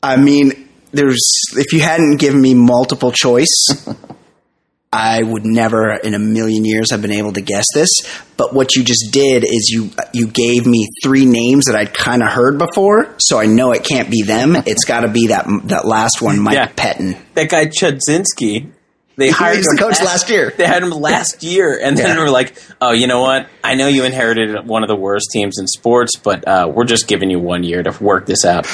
[0.01, 1.21] I mean, there's
[1.55, 3.49] if you hadn't given me multiple choice,
[4.91, 7.89] I would never in a million years have been able to guess this.
[8.37, 12.23] But what you just did is you you gave me three names that I'd kind
[12.23, 14.55] of heard before, so I know it can't be them.
[14.65, 16.67] It's got to be that that last one, Mike Yeah.
[16.69, 17.17] Pettine.
[17.35, 18.71] That guy Chudzinski.
[19.15, 20.53] They He hired him the coach last year.
[20.57, 22.23] They had him last year, and then Yeah.
[22.23, 23.47] were like, "Oh, you know what?
[23.63, 27.05] I know you inherited one of the worst teams in sports, but uh, we're just
[27.07, 28.65] giving you one year to work this out."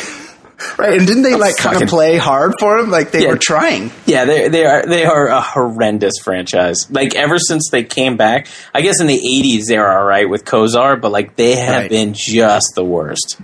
[0.78, 2.90] Right, and didn't they like kind of play hard for him?
[2.90, 3.30] Like they Yeah.
[3.32, 3.92] were trying.
[4.06, 6.88] Yeah, they they are they are a horrendous franchise.
[6.90, 10.30] Like ever since they came back, I guess in the '80s they were all right
[10.30, 11.90] with Kosar, but like they have Right.
[11.90, 13.38] been just the worst.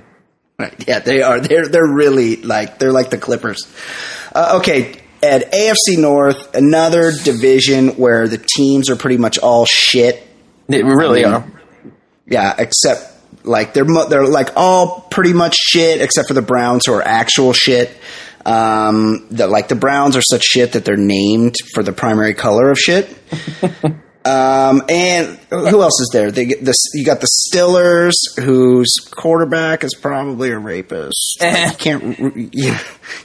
[0.57, 0.73] Right.
[0.87, 1.39] Yeah, they are.
[1.41, 3.67] They're they're really like they're like the Clippers.
[4.33, 10.23] Uh, okay, at AFC North, another division where the teams are pretty much all shit.
[10.67, 11.51] They really I mean, are.
[12.25, 13.10] Yeah, except
[13.43, 17.01] like they're mo- they're like all pretty much shit except for the Browns who are
[17.01, 17.91] actual shit.
[18.45, 22.71] Um, that like the Browns are such shit that they're named for the primary color
[22.71, 23.07] of shit.
[24.25, 26.31] um, and who else is there?
[26.31, 26.77] They get this.
[26.93, 31.37] You got the Stillers, whose quarterback is probably a rapist.
[31.41, 31.69] Eh.
[31.71, 32.75] you can't you,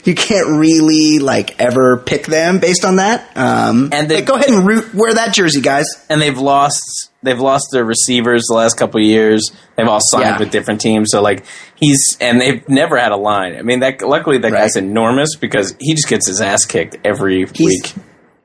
[0.03, 3.35] you can't really like ever pick them based on that.
[3.35, 5.85] Um, And they- like, go ahead and root, wear that jersey, guys.
[6.09, 9.51] and they've lost they've lost their receivers the last couple of years.
[9.75, 10.39] They've all signed Yeah.
[10.39, 11.43] with different teams, so like
[11.75, 13.55] he's and they've never had a line.
[13.57, 14.61] I mean, that luckily that Right.
[14.61, 17.93] guy's enormous because he just gets his ass kicked every week.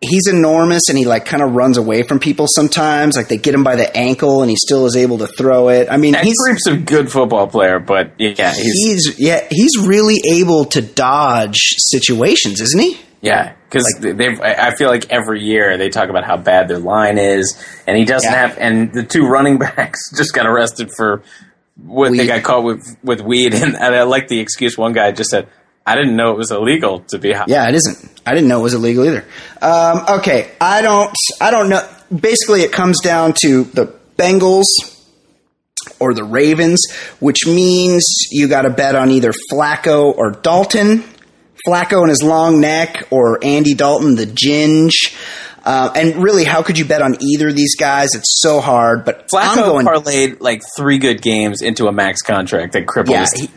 [0.05, 3.17] he's enormous and he like kind of runs away from people sometimes.
[3.17, 5.87] Like they get him by the ankle and he still is able to throw it.
[5.89, 9.79] I mean, That he's Creep's a good football player, but yeah, he's, he's yeah he's
[9.79, 12.99] really able to dodge situations, isn't he?
[13.21, 13.53] yeah.
[13.73, 17.17] Because they've, I I feel like every year they talk about how bad their line
[17.17, 17.57] is,
[17.87, 18.49] and he doesn't Yeah.
[18.49, 18.59] have.
[18.59, 21.23] And the two running backs just got arrested for
[21.83, 24.77] what they got caught with with weed, and, and I like the excuse.
[24.77, 25.49] One guy just said,
[25.87, 28.21] "I didn't know it was illegal to be high." Yeah, it isn't.
[28.27, 29.25] I didn't know it was illegal either.
[29.63, 31.11] Um, okay, I don't.
[31.41, 31.81] I don't know.
[32.15, 33.87] Basically, it comes down to the
[34.19, 34.67] Bengals
[35.99, 36.81] or the Ravens,
[37.21, 41.05] which means you got to bet on either Flacco or Dalton.
[41.67, 45.15] Flacco and his long neck, or Andy Dalton, the ginge.
[45.65, 48.15] Uh, and really, how could you bet on either of these guys?
[48.15, 49.05] It's so hard.
[49.05, 49.87] But Flacco going.
[49.87, 53.51] parlayed like three good games into a max contract that crippled yeah, his he,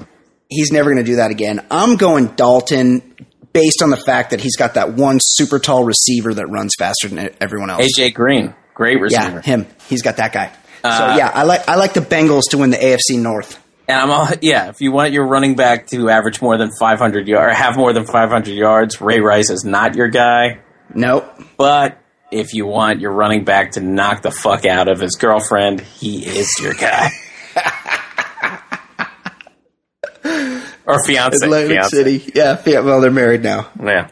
[0.49, 1.65] he's never going to do that again.
[1.71, 3.15] I'm going Dalton
[3.53, 7.07] based on the fact that he's got that one super tall receiver that runs faster
[7.07, 7.87] than everyone else.
[7.97, 9.37] AJ Green, great receiver.
[9.37, 9.67] Yeah, him.
[9.87, 10.51] He's got that guy.
[10.83, 13.59] Uh, so yeah, I like I like the Bengals to win the AFC North.
[13.87, 17.27] And I'm all, yeah, if you want your running back to average more than 500
[17.27, 20.59] yards, or have more than 500 yards, Ray Rice is not your guy.
[20.93, 21.25] Nope.
[21.57, 21.97] But
[22.31, 26.25] if you want your running back to knock the fuck out of his girlfriend, he
[26.25, 27.09] is your guy.
[30.85, 31.45] or fiance.
[31.45, 31.89] Atlantic fiance.
[31.89, 32.31] City.
[32.35, 32.79] Yeah, yeah.
[32.79, 33.69] Well, they're married now.
[33.81, 34.09] Yeah.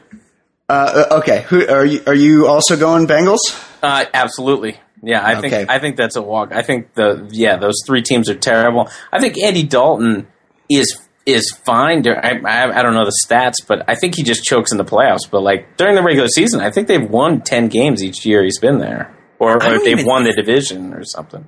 [0.70, 1.46] Uh, okay.
[1.50, 2.02] Who are you?
[2.08, 3.42] Are you also going Bengals?
[3.82, 4.80] Uh, absolutely.
[5.06, 5.66] Yeah, I think Okay.
[5.68, 6.54] I think that's a walk.
[6.54, 8.90] I think the yeah those three teams are terrible.
[9.12, 10.28] I think Andy Dalton
[10.70, 12.06] is is fine.
[12.08, 14.86] I, I, I don't know the stats, but I think he just chokes in the
[14.86, 15.30] playoffs.
[15.30, 18.60] But like during the regular season, I think they've won ten games each year he's
[18.60, 21.46] been there, or, or they've even- won the division or something.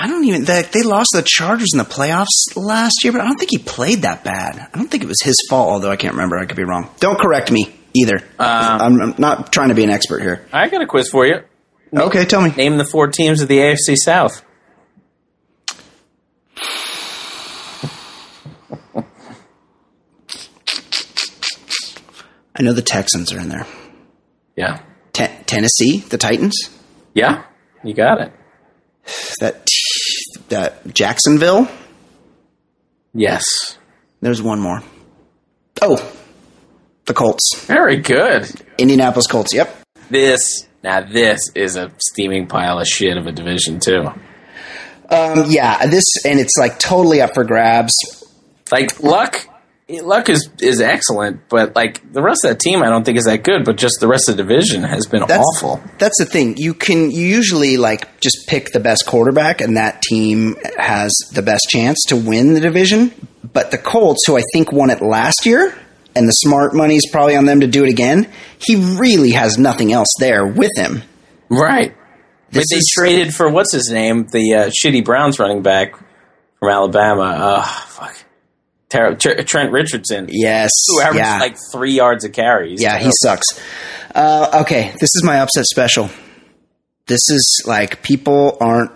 [0.00, 0.44] I don't even.
[0.44, 3.58] They, they lost the Chargers in the playoffs last year, but I don't think he
[3.58, 4.56] played that bad.
[4.72, 5.70] I don't think it was his fault.
[5.70, 6.38] Although I can't remember.
[6.38, 6.88] I could be wrong.
[7.00, 8.18] Don't correct me either.
[8.38, 10.46] Uh, I'm, I'm not trying to be an expert here.
[10.52, 11.40] I got a quiz for you.
[11.94, 12.50] Okay, tell me.
[12.50, 14.44] Name the four teams of the AFC South.
[22.54, 23.66] I know the Texans are in there.
[24.56, 24.80] Yeah,
[25.12, 26.56] Te- Tennessee, the Titans.
[27.14, 27.44] yeah,
[27.84, 28.32] you got it.
[29.40, 29.66] That
[30.48, 31.68] that Jacksonville.
[33.14, 33.44] Yes,
[34.20, 34.82] There's one more.
[35.80, 35.96] Oh,
[37.06, 37.64] the Colts.
[37.64, 38.50] very good.
[38.76, 39.54] Indianapolis Colts.
[39.54, 39.74] Yep.
[40.10, 44.08] This now this is a steaming pile of shit of a division too.
[45.10, 47.94] Um, yeah, this and it's like totally up for grabs.
[48.70, 49.48] Like luck,
[49.88, 53.24] luck is is excellent, but like the rest of that team, I don't think is
[53.24, 53.64] that good.
[53.64, 55.82] But just the rest of the division has been That's awful.
[55.98, 56.56] That's the thing.
[56.58, 61.42] You can you usually like just pick the best quarterback, and that team has the
[61.42, 63.12] best chance to win the division.
[63.50, 65.74] But the Colts, who I think won it last year,
[66.18, 68.30] and the smart money's probably on them to do it again.
[68.58, 71.02] He really has nothing else there with him.
[71.48, 71.94] Right.
[72.50, 75.96] But they is traded for what's his name, the uh, shitty Browns running back
[76.58, 77.36] from Alabama.
[77.38, 78.16] Oh fuck,
[78.88, 82.70] Ter- Tr- Trent Richardson, yes, who averaged yeah, like three yards a carry.
[82.70, 83.46] He's yeah, he sucks.
[84.14, 86.08] Uh, okay, this is my upset special.
[87.06, 88.92] This is like people aren't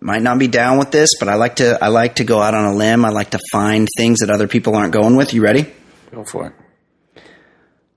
[0.00, 2.54] might not be down with this, but I like to I like to go out
[2.54, 3.04] on a limb.
[3.04, 5.34] I like to find things that other people aren't going with.
[5.34, 5.66] You ready?
[6.12, 6.52] Go for it.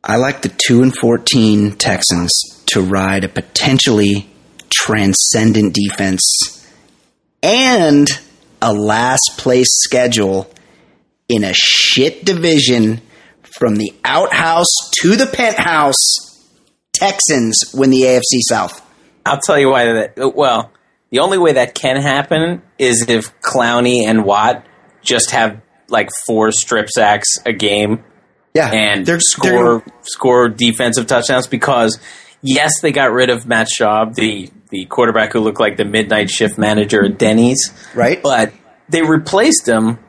[0.02, 2.32] I like the two and fourteen Texans
[2.68, 4.30] to ride a potentially
[4.70, 6.66] transcendent defense
[7.44, 8.08] and
[8.62, 10.50] a last place schedule
[11.28, 13.02] in a shit division
[13.60, 16.00] from the outhouse to the penthouse.
[16.94, 18.82] Texans win the AFC South.
[19.26, 20.36] I'll tell you why that.
[20.36, 20.72] Well,
[21.10, 24.66] the only way that can happen is if Clowney and Watt
[25.02, 25.62] just have
[25.96, 28.04] like four strip sacks a game
[28.54, 32.00] Yeah, and they're score score defensive touchdowns because
[32.42, 36.30] yes, they got rid of Matt Schaub, the the quarterback who looked like the midnight
[36.30, 38.22] shift manager at Denny's, right.
[38.22, 38.52] but
[38.90, 40.00] they replaced him.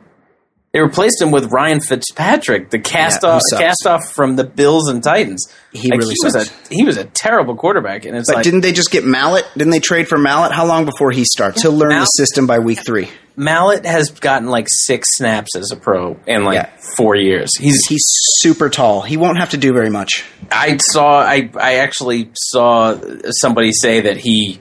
[0.76, 4.90] They replaced him with Ryan Fitzpatrick, the cast yeah, off cast off from the Bills
[4.90, 5.46] and Titans.
[5.72, 6.70] He Like, really was sucks.
[6.70, 9.46] a he was a terrible quarterback, and it's but like didn't they just get Mallett?
[9.56, 10.52] Didn't they trade for Mallett?
[10.52, 11.62] How long before he starts?
[11.62, 13.08] He'll learn the system by week three.
[13.36, 16.68] Mallett has gotten like six snaps as a pro in like Yeah.
[16.96, 17.56] four years.
[17.56, 19.00] He's He's super tall.
[19.00, 20.24] He won't have to do very much.
[20.52, 22.98] I saw I I actually saw
[23.30, 24.60] somebody say that he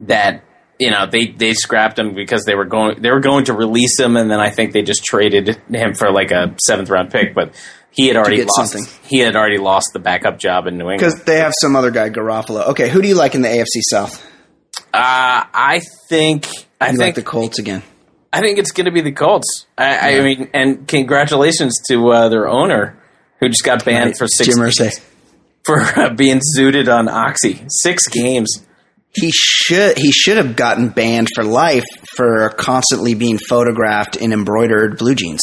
[0.00, 0.42] that
[0.78, 3.98] you know they they scrapped him because they were going they were going to release
[3.98, 7.34] him and then I think they just traded him for like a seventh round pick
[7.34, 7.54] but
[7.90, 8.84] he had already lost something.
[9.04, 10.98] he had already lost the backup job in New England.
[11.00, 12.68] Because they have some other guy, Garoppolo.
[12.68, 14.22] Okay, who do you like in the AFC South?
[14.92, 16.46] Uh, I think
[16.78, 17.82] I You think like the Colts again?
[18.34, 19.64] I think it's going to be the Colts.
[19.78, 23.02] I, I mean, and congratulations to uh, their owner
[23.40, 25.00] who just got banned Right, for six Jim Irsay.
[25.64, 27.64] for uh, being zooted on Oxy.
[27.68, 28.65] Six games.
[29.16, 31.84] He should he should have gotten banned for life
[32.16, 35.42] for constantly being photographed in embroidered blue jeans.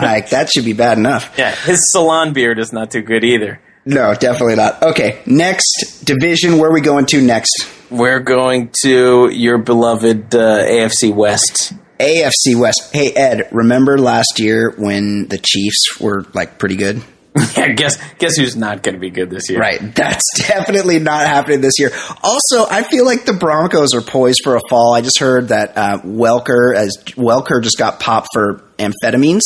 [0.00, 1.34] like that should be bad enough.
[1.38, 3.60] Yeah, his salon beard is not too good either.
[3.84, 4.82] No, definitely not.
[4.82, 6.58] Okay, next division.
[6.58, 7.68] Where are we going to next?
[7.90, 11.72] We're going to your beloved uh, AFC West.
[11.98, 12.90] AFC West.
[12.92, 17.02] Hey Ed, remember last year when the Chiefs were like pretty good?
[17.56, 19.58] yeah, guess guess who's not going to be good this year?
[19.58, 19.80] Right.
[19.94, 21.90] That's definitely not happening this year.
[22.22, 24.94] Also, I feel like the Broncos are poised for a fall.
[24.94, 29.42] I just heard that uh, Welker, as Welker, just got popped for amphetamines.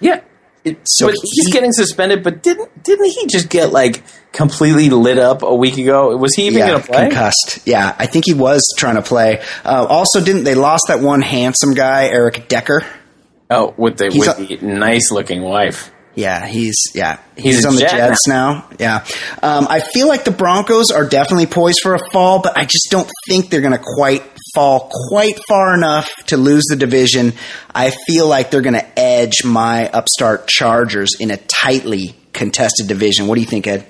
[0.00, 0.20] Yeah.
[0.64, 4.02] It- So but he's getting suspended, but didn't didn't he just get like
[4.32, 6.14] completely lit up a week ago?
[6.16, 7.00] Was he even yeah, going to play?
[7.08, 7.66] concussed.
[7.66, 9.42] Yeah, I think he was trying to play.
[9.64, 12.84] Uh, also, didn't they lost that one handsome guy, Eric Decker?
[13.50, 15.90] Oh, with the He's with the nice looking wife.
[16.16, 18.68] Yeah, he's yeah he's, He's on the Jet Jets now.
[18.78, 19.04] Yeah,
[19.42, 22.88] um, I feel like the Broncos are definitely poised for a fall, but I just
[22.90, 24.22] don't think they're going to quite
[24.54, 27.32] fall quite far enough to lose the division.
[27.74, 33.26] I feel like they're going to edge my upstart Chargers in a tightly contested division.
[33.26, 33.84] What do you think, Ed?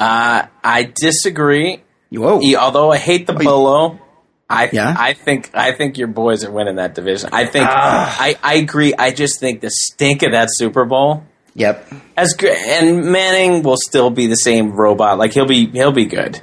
[0.00, 1.82] Uh, I disagree.
[2.10, 4.00] Whoa, although I hate the polo,
[4.48, 4.94] I Yeah?
[4.98, 7.30] I think I think your boys are winning that division.
[7.32, 8.16] I think Ah.
[8.18, 8.94] I, I agree.
[8.98, 11.24] I just think the stink of that Super Bowl
[11.58, 11.86] yep,
[12.16, 15.18] as good, and Manning will still be the same robot.
[15.18, 16.40] Like he'll be he'll be good,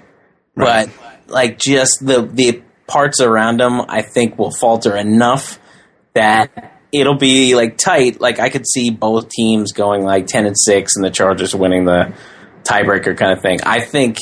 [0.55, 0.87] Right.
[0.87, 5.59] but like just the the parts around him, I think will falter enough
[6.13, 8.21] that it'll be like tight.
[8.21, 11.85] Like I could see both teams going like ten and six, and the Chargers winning
[11.85, 12.13] the
[12.63, 13.59] tiebreaker kind of thing.
[13.63, 14.17] I think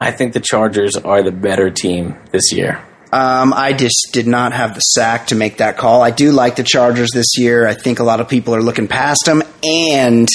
[0.00, 2.84] I think the Chargers are the better team this year.
[3.14, 6.02] Um, I just did not have the sack to make that call.
[6.02, 7.64] I do like the Chargers this year.
[7.66, 10.26] I think a lot of people are looking past them, and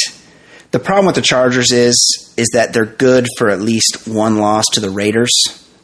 [0.71, 4.65] the problem with the Chargers is is that they're good for at least one loss
[4.73, 5.31] to the Raiders.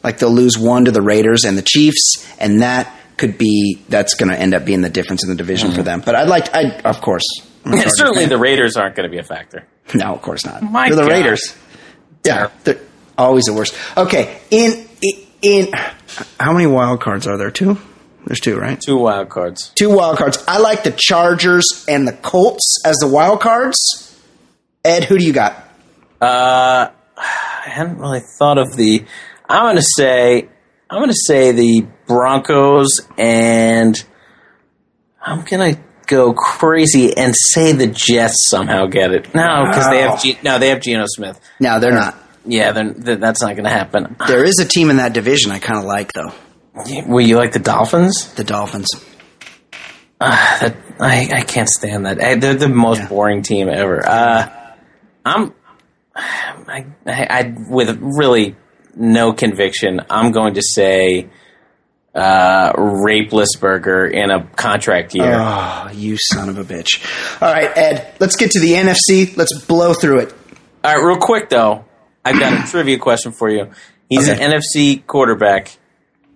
[0.02, 4.14] Like they'll lose one to the Raiders and the Chiefs, and that could be that's
[4.14, 6.02] going to end up being the difference in the division for them.
[6.04, 7.24] But I'd like, I of course,
[7.66, 8.28] I'm a And Charger certainly fan.
[8.30, 9.66] the Raiders aren't going to be a factor.
[9.94, 10.62] No, of course not.
[10.62, 11.10] My they're the God.
[11.10, 11.54] Raiders.
[12.24, 12.80] Yeah, they're
[13.18, 13.74] always the worst.
[13.98, 14.85] Okay, in
[15.42, 15.68] in
[16.40, 17.50] how many wild cards are there?
[17.50, 17.78] Two.
[18.26, 18.80] There's two, right?
[18.80, 19.70] Two wild cards.
[19.76, 20.42] Two wild cards.
[20.48, 24.20] I like the Chargers and the Colts as the wild cards.
[24.84, 25.52] Ed, who do you got?
[26.20, 29.04] Uh, I hadn't really thought of the.
[29.48, 30.48] I'm going to say
[30.88, 33.96] I'm going to say the Broncos, and
[35.20, 39.34] I'm going to go crazy and say the Jets somehow get it.
[39.34, 41.40] No, because they have G- no, they have Geno Smith.
[41.58, 42.16] No, they're not.
[42.46, 44.16] Yeah, then th- that's not going to happen.
[44.26, 46.32] There is a team in that division I kind of like though.
[47.06, 48.32] Will you like the Dolphins?
[48.34, 48.88] The Dolphins.
[50.20, 52.22] Uh, that, I I can't stand that.
[52.22, 53.08] I, they're the most Yeah.
[53.08, 54.06] boring team ever.
[54.06, 54.48] Uh,
[55.24, 55.52] I'm
[56.14, 58.56] I, I, I with really
[58.94, 60.00] no conviction.
[60.08, 61.28] I'm going to say
[62.14, 65.34] uh, Rapelessberger in a contract year.
[65.34, 67.02] Oh, you son of a bitch.
[67.42, 69.36] All right, Ed, let's get to the NFC.
[69.36, 70.34] Let's blow through it.
[70.84, 71.84] All right, real quick though,
[72.26, 73.70] I've got a trivia question for you.
[74.08, 74.42] He's Okay.
[74.44, 75.78] an NFC quarterback.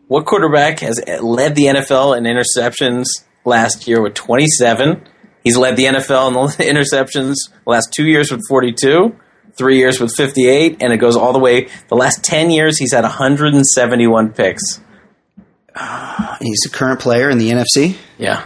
[0.08, 3.04] What quarterback has led the NFL in interceptions
[3.44, 5.02] last year with 27?
[5.44, 6.40] He's led the NFL in the
[6.72, 7.34] interceptions
[7.64, 9.14] the last two years with 42,
[9.56, 11.68] three years with 58, and it goes all the way.
[11.88, 14.80] The last 10 years, he's had 171 picks.
[16.40, 17.96] He's a current player in the NFC.
[18.18, 18.44] Yeah.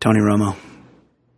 [0.00, 0.56] Tony Romo.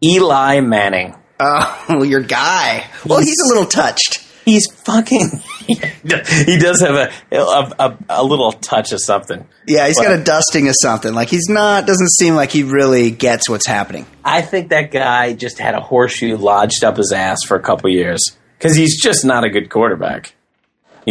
[0.02, 1.14] Eli Manning.
[1.38, 2.84] Oh, your guy.
[3.04, 4.25] Well, he's a little touched.
[4.46, 5.42] He's fucking.
[5.66, 9.44] he does have a, a, a, a little touch of something.
[9.66, 11.12] Yeah, he's got a dusting of something.
[11.12, 11.84] Like he's not.
[11.84, 14.06] Doesn't seem like he really gets what's happening.
[14.24, 17.90] I think that guy just had a horseshoe lodged up his ass for a couple
[17.90, 18.22] years
[18.56, 20.35] because he's just not a good quarterback.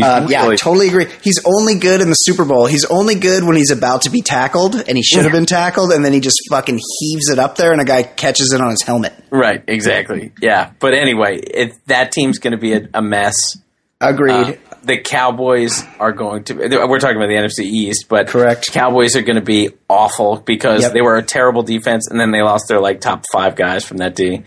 [0.03, 1.07] Uh, yeah, really- totally agree.
[1.21, 2.65] He's only good in the Super Bowl.
[2.65, 5.91] He's only good when he's about to be tackled, and he should have been tackled,
[5.93, 8.71] and then he just fucking heaves it up there, and a guy catches it on
[8.71, 9.13] his helmet.
[9.29, 10.33] right, exactly.
[10.41, 13.35] Yeah, but anyway, it, that team's going to be a, a mess.
[14.01, 14.33] Agreed.
[14.33, 16.53] Uh, the Cowboys are going to.
[16.53, 18.71] We're talking about the NFC East, but Correct.
[18.71, 20.91] Cowboys are going to be awful because Yep.
[20.93, 23.97] they were a terrible defense, and then they lost their like top five guys from
[23.97, 24.43] that D.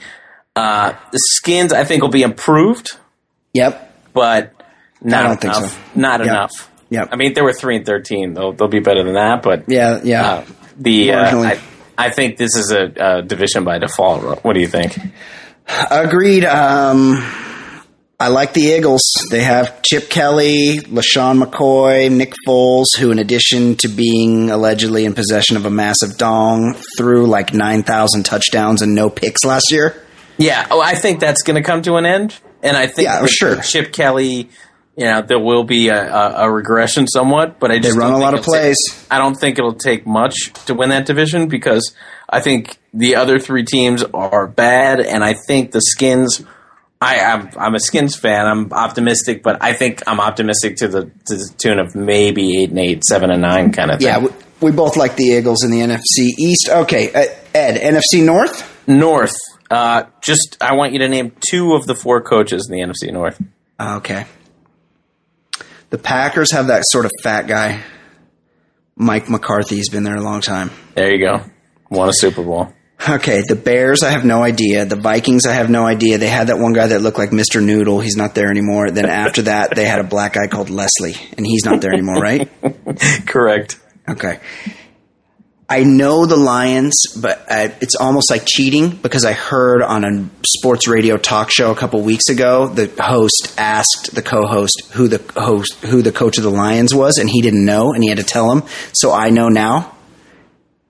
[0.54, 2.88] Uh, the Skins, I think, will be improved,
[3.54, 3.94] yep.
[4.12, 4.52] but
[5.02, 5.72] not don't think enough.
[5.94, 6.00] so.
[6.00, 6.28] Not Yep.
[6.28, 6.70] enough.
[6.90, 7.04] Yeah.
[7.10, 8.34] I mean, they were three and thirteen.
[8.34, 10.00] They'll they'll be better than that, but Yeah.
[10.02, 10.26] Yeah.
[10.30, 10.44] uh,
[10.78, 11.60] the uh, I,
[11.98, 14.44] I think this is a, a division by default.
[14.44, 14.96] What do you think?
[15.90, 16.44] Agreed.
[16.44, 17.16] Um,
[18.20, 19.02] I like the Eagles.
[19.30, 25.14] They have Chip Kelly, LeSean McCoy, Nick Foles, who, in addition to being allegedly in
[25.14, 29.94] possession of a massive dong, threw like 9,000 touchdowns and no picks last year.
[30.36, 33.24] Yeah, oh, I think that's going to come to an end, and I think Yeah,
[33.26, 33.60] sure.
[33.60, 34.50] Chip Kelly.
[34.98, 38.18] You know, there will be a, a, a regression somewhat, but I just run a
[38.18, 39.06] lot of it'll take- plays.
[39.08, 41.94] I don't think it'll take much to win that division because
[42.28, 46.42] I think the other three teams are bad, and I think the Skins.
[47.00, 48.44] I, I'm I'm a Skins fan.
[48.44, 52.70] I'm optimistic, but I think I'm optimistic to the to the tune of maybe eight
[52.70, 54.08] and eight, seven and nine kind of thing.
[54.08, 54.30] Yeah, we,
[54.60, 56.68] we both like the Eagles in the NFC East.
[56.68, 58.88] Okay, uh, Ed, NFC North?
[58.88, 59.36] North.
[59.70, 63.12] Uh, just I want you to name two of the four coaches in the NFC
[63.12, 63.40] North.
[63.80, 64.26] Okay.
[65.90, 67.82] The Packers have that sort of fat guy.
[68.96, 70.70] Mike McCarthy's been there a long time.
[70.94, 71.44] There you go.
[71.88, 72.72] Won a Super Bowl.
[73.08, 74.84] Okay, the Bears, I have no idea.
[74.84, 76.18] The Vikings, I have no idea.
[76.18, 77.62] They had that one guy that looked like Mr.
[77.64, 78.00] Noodle.
[78.00, 78.90] He's not there anymore.
[78.90, 82.20] Then after that, they had a black guy called Leslie, and he's not there anymore,
[82.20, 82.50] right?
[83.26, 83.78] Correct.
[84.08, 84.40] Okay.
[85.70, 90.28] I know the Lions, but uh, it's almost like cheating because I heard on a
[90.56, 95.22] sports radio talk show a couple weeks ago, the host asked the co-host who the
[95.38, 98.16] host who the coach of the Lions was, and he didn't know, and he had
[98.18, 98.62] to tell him.
[98.94, 99.94] So I know now.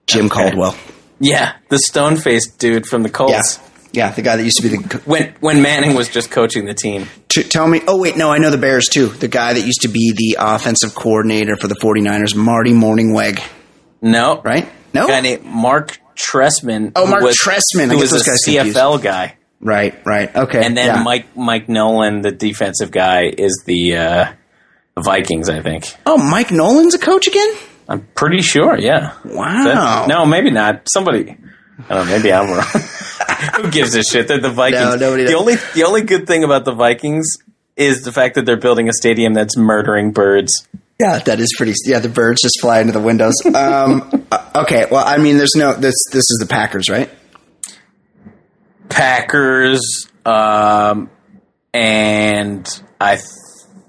[0.07, 0.45] Jim Okay.
[0.51, 0.77] Caldwell.
[1.21, 3.59] Yeah, the stone faced dude from the Colts.
[3.93, 4.89] yeah, the guy that used to be the.
[4.89, 7.09] co- When when Manning was just coaching the team.
[7.29, 7.81] T- tell me.
[7.89, 9.07] Oh wait, no, I know the Bears too.
[9.09, 13.43] The guy that used to be the offensive coordinator for the 49ers, Marty Mornhinweg,
[14.01, 14.41] No.
[14.43, 14.69] right?
[14.95, 16.93] No, A guy named Marc Trestman.
[16.97, 17.91] Oh, who Mark was, Trestman.
[17.91, 18.77] I Who was a guys confused.
[18.77, 19.37] CFL guy.
[19.61, 20.35] right, right.
[20.35, 21.03] Okay, And then yeah.
[21.03, 24.33] Mike Mike Nolan, the defensive guy, is the uh,
[24.99, 25.93] Vikings, I think.
[26.07, 27.55] Oh, Mike Nolan's a coach again?
[27.89, 29.15] I'm pretty sure, yeah.
[29.25, 29.65] Wow.
[29.65, 30.83] That- no, maybe not.
[30.93, 31.37] Somebody.
[31.89, 32.65] I don't know, maybe I'm wrong.
[33.63, 34.27] Who gives a shit?
[34.27, 34.81] They're the Vikings.
[34.83, 35.41] No, nobody the does.
[35.41, 37.27] only the only good thing about the Vikings
[37.77, 40.67] is the fact that they're building a stadium that's murdering birds.
[41.01, 41.75] Yeah, that is pretty.
[41.85, 43.35] Yeah, the birds just fly into the windows.
[43.55, 45.73] Um, uh, okay, well, I mean, there's no.
[45.75, 47.09] This this is the Packers, right?
[48.89, 51.11] Packers, um,
[51.75, 52.67] and
[53.01, 53.27] I, th-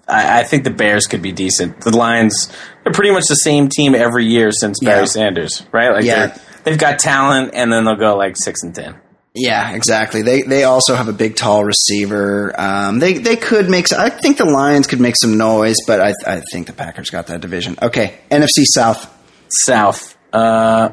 [0.08, 1.82] I I think the Bears could be decent.
[1.82, 2.52] The Lions,
[2.84, 5.06] they're pretty much the same team every year since Barry Yeah.
[5.06, 5.92] Sanders, right?
[5.92, 6.38] Like Yeah.
[6.64, 8.96] they've got talent, and then they'll go like six and ten.
[9.36, 10.24] Yeah, exactly.
[10.24, 12.54] They they also have a big, tall receiver.
[12.60, 13.92] Um, they they could make.
[13.94, 17.28] I think the Lions could make some noise, but I I think the Packers got
[17.28, 17.78] that division.
[17.82, 19.16] Okay, NFC South.
[19.50, 20.18] South.
[20.34, 20.90] Uh,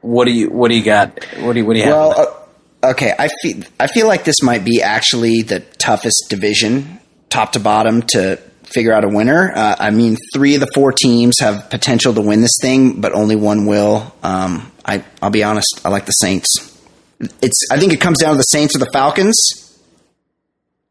[0.00, 1.24] what do you what do you got?
[1.40, 1.94] What do you what do you have?
[1.94, 2.46] Well,
[2.82, 3.14] uh, okay.
[3.18, 8.02] I feel I feel like this might be actually the toughest division, top to bottom,
[8.08, 9.52] to figure out a winner.
[9.54, 13.12] Uh, I mean, three of the four teams have potential to win this thing, but
[13.12, 14.14] only one will.
[14.22, 15.82] Um, I I'll be honest.
[15.84, 16.73] I like the Saints.
[17.42, 17.58] It's.
[17.70, 19.36] I think it comes down to the Saints or the Falcons.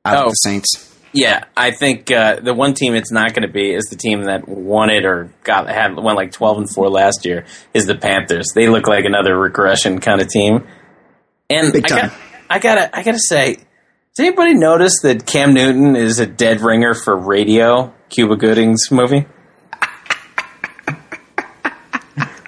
[0.05, 0.29] I like Oh.
[0.29, 0.89] the Saints.
[1.15, 4.23] Yeah, I think uh, the one team it's not going to be is the team
[4.23, 7.93] that won it or got had went like twelve and four last year is the
[7.95, 8.47] Panthers.
[8.55, 10.67] They look like another regression kind of team.
[11.51, 12.13] And Big I got
[12.49, 13.57] I gotta I gotta say
[14.15, 19.27] Does anybody notice that Cam Newton is a dead ringer for Radio, Cuba Gooding's movie?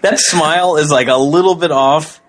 [0.02, 2.20] that smile is like a little bit off.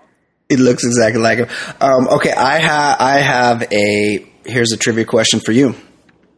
[0.49, 1.49] It looks exactly like him.
[1.81, 5.75] Um, okay, I have I have a here's a trivia question for you.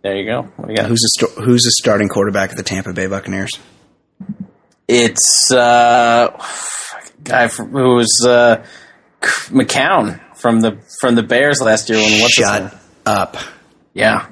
[0.02, 0.44] There you go.
[0.56, 0.88] What do you got?
[0.88, 3.52] Who's the sto- who's the starting quarterback of the Tampa Bay Buccaneers?
[4.88, 6.30] It's uh,
[7.24, 8.66] guy from, who was uh,
[9.22, 12.00] McCown from the from the Bears last year.
[12.00, 13.38] When what's Shut up,
[13.94, 14.28] Yeah,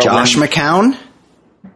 [0.00, 0.98] Josh McCown.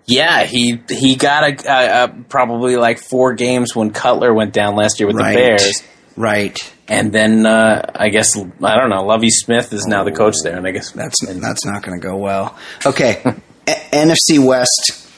[0.04, 4.76] Yeah, he he got a, a, a probably like four games when Cutler went down
[4.76, 5.82] last year with Right, the Bears,
[6.16, 6.72] right.
[6.89, 9.05] And then uh, I guess I don't know.
[9.05, 12.07] Lovie Smith is now the coach there, and I guess That's that's not going to
[12.07, 12.57] go well.
[12.84, 13.22] Okay,
[13.66, 15.09] A- NFC West.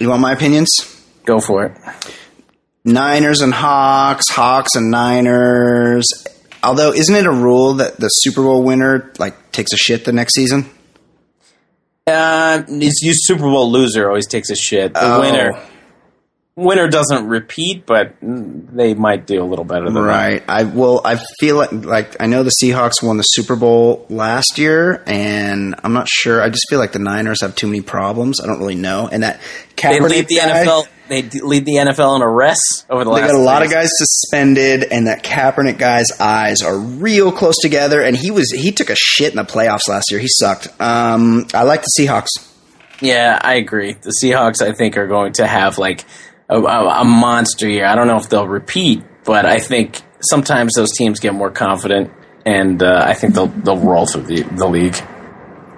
[0.00, 0.68] You want my opinions?
[1.24, 1.76] go for it.
[2.84, 6.06] Niners and Hawks, Hawks and Niners.
[6.62, 10.12] Although, isn't it a rule that the Super Bowl winner like takes a shit the
[10.12, 10.70] next season?
[12.06, 14.94] Uh, it's you Super Bowl loser always takes a shit.
[14.94, 15.20] The Oh.
[15.20, 15.58] winner
[16.56, 20.00] winner doesn't repeat, but they might do a little better than that.
[20.00, 20.42] Right.
[20.48, 24.58] I well, I feel like like I know the Seahawks won the Super Bowl last
[24.58, 26.42] year, and I'm not sure.
[26.42, 28.40] I just feel like the Niners have too many problems.
[28.40, 29.40] I don't really know, and that
[29.76, 30.88] They Kaepernick lead the guy- NFL.
[31.08, 33.26] They lead the NFL in arrests over the They last.
[33.28, 37.56] They got a lot of guys suspended, and that Kaepernick guy's eyes are real close
[37.62, 38.00] together.
[38.02, 40.18] And he was he took a shit in the playoffs last year.
[40.18, 40.66] He sucked.
[40.80, 42.30] Um, I like the Seahawks.
[43.00, 43.92] Yeah, I agree.
[43.92, 46.04] The Seahawks, I think, are going to have like
[46.48, 47.86] a, a, monster year.
[47.86, 52.12] I don't know if they'll repeat, but I think sometimes those teams get more confident,
[52.44, 54.96] and uh, I think they'll they'll roll through the, the league.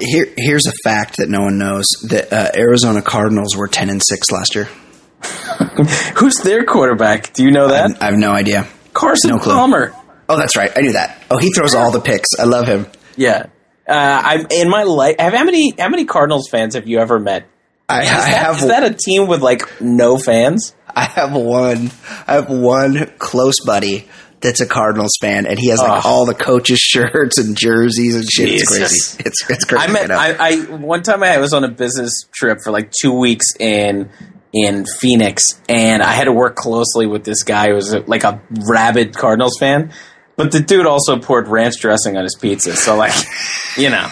[0.00, 4.02] Here, here's a fact that no one knows: that uh, Arizona Cardinals were ten and
[4.02, 4.64] six last year.
[6.16, 7.32] Who's their quarterback?
[7.32, 8.02] Do you know that?
[8.02, 8.66] I have no idea.
[8.92, 9.54] Carson no clue.
[9.54, 9.94] Palmer.
[10.28, 10.70] Oh, that's right.
[10.76, 11.22] I knew that.
[11.30, 12.28] Oh, he throws all the picks.
[12.38, 12.86] I love him.
[13.16, 13.46] Yeah.
[13.88, 15.16] Uh, I in my life.
[15.18, 17.48] Have how many how many Cardinals fans have you ever met?
[17.88, 20.74] I, Is I that, have is that a team with like no fans?
[20.94, 21.90] I have one.
[22.26, 24.08] I have one close buddy
[24.40, 26.02] that's a Cardinals fan, and he has like Ugh.
[26.04, 28.50] all the coaches' shirts and jerseys and shit.
[28.50, 29.22] It's crazy.
[29.24, 29.84] It's it's crazy.
[29.84, 30.10] I met.
[30.10, 34.10] I, I one time I was on a business trip for like two weeks in
[34.52, 38.42] in Phoenix, and I had to work closely with this guy who was like a
[38.68, 39.92] rabid Cardinals fan.
[40.36, 43.14] But the dude also poured ranch dressing on his pizza, so like,
[43.76, 44.08] you know,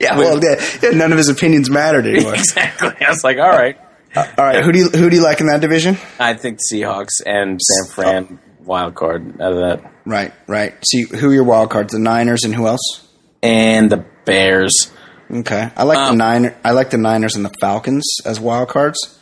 [0.00, 2.34] yeah, well, yeah, yeah, none of his opinions mattered anymore.
[2.36, 2.92] exactly.
[3.04, 3.78] I was like, all right,
[4.16, 5.96] all right, who do you who do you like in that division?
[6.18, 10.74] I think Seahawks and San Fran wild card out of that, Right, right.
[10.86, 11.92] See, who are your wild cards?
[11.92, 13.08] The Niners and who else?
[13.42, 14.90] and the Bears.
[15.30, 16.54] Okay, I like the Um, Niner.
[16.64, 19.18] I like the Niners and the Falcons as wild cards.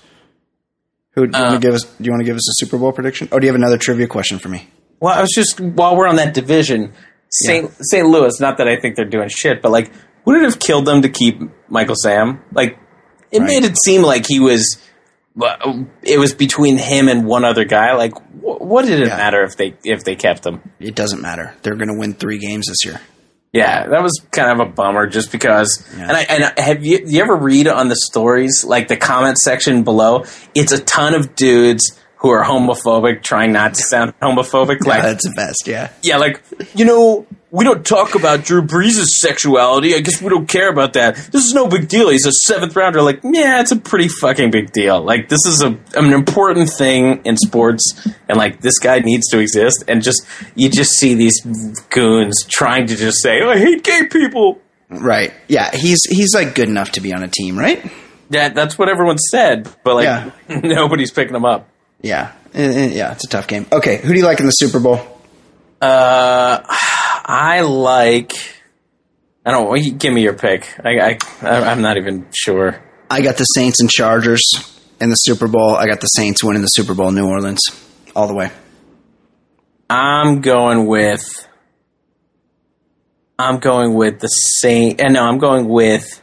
[1.15, 1.83] Who do you Uh, want to give us?
[1.85, 3.29] Do you want to give us a Super Bowl prediction?
[3.33, 4.69] Or do you have another trivia question for me?
[5.01, 6.93] Well, I was just while we're on that division,
[7.31, 7.71] St.
[7.81, 8.07] St.
[8.09, 8.39] Louis.
[8.41, 9.91] Not that I think they're doing shit, but like,
[10.25, 12.43] would it have killed them to keep Michael Sam?
[12.53, 12.79] Like,
[13.31, 13.47] it Right.
[13.47, 14.77] made it seem like he was.
[16.03, 17.95] It was between him and one other guy.
[17.95, 19.17] Like, what did it Yeah.
[19.17, 20.61] matter if they if they kept him?
[20.79, 21.55] It doesn't matter.
[21.63, 23.01] They're going to win three games this year.
[23.55, 25.83] Yeah, that was kind of a bummer, just because.
[25.97, 26.03] Yeah.
[26.09, 29.83] And I and have you you ever read on the stories like the comment section
[29.85, 30.25] below?
[30.55, 34.79] It's a ton of dudes who are homophobic, trying not to sound homophobic.
[34.87, 35.65] Like, Yeah, that's the best.
[35.67, 35.89] Yeah.
[36.03, 36.41] Yeah, like,
[36.75, 39.95] you know, we don't talk about Drew Brees' sexuality.
[39.95, 41.15] I guess we don't care about that.
[41.17, 42.09] This is no big deal.
[42.09, 43.03] He's a seventh rounder.
[43.03, 45.03] Like, yeah, it's a pretty fucking big deal.
[45.03, 49.39] Like, this is a an important thing in sports, and like, this guy needs to
[49.39, 49.85] exist.
[49.87, 51.41] And just you just see these
[51.91, 55.33] goons trying to just say, oh, "I hate gay people." Right.
[55.49, 55.71] Yeah.
[55.75, 57.85] He's he's like good enough to be on a team, right?
[58.31, 60.31] Yeah, that's what everyone said, but like, Yeah.
[60.63, 61.69] nobody's picking him up.
[62.01, 62.33] Yeah.
[62.55, 63.13] Eh, eh, Yeah.
[63.13, 63.67] It's a tough game.
[63.71, 63.99] Okay.
[63.99, 65.01] Who do you like in the Super Bowl?
[65.81, 66.61] Uh,
[67.25, 68.33] I like.
[69.45, 69.99] I don't.
[69.99, 70.69] Give me your pick.
[70.85, 72.83] I, I I'm not even sure.
[73.11, 74.43] I got the Saints and Chargers
[75.01, 75.75] in the Super Bowl.
[75.75, 77.61] I got the Saints winning the Super Bowl, New Orleans,
[78.17, 78.51] all the way.
[79.91, 81.23] I'm going with.
[83.39, 84.97] I'm going with the same.
[84.99, 86.21] And no, I'm going with.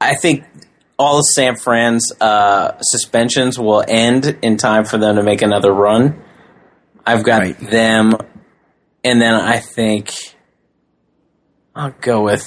[0.00, 0.44] I think
[0.98, 5.72] all of San Fran's uh, suspensions will end in time for them to make another
[5.72, 6.22] run.
[7.06, 7.58] I've got Right.
[7.70, 8.16] them,
[9.04, 10.12] and then I think
[11.74, 12.44] I'll go with.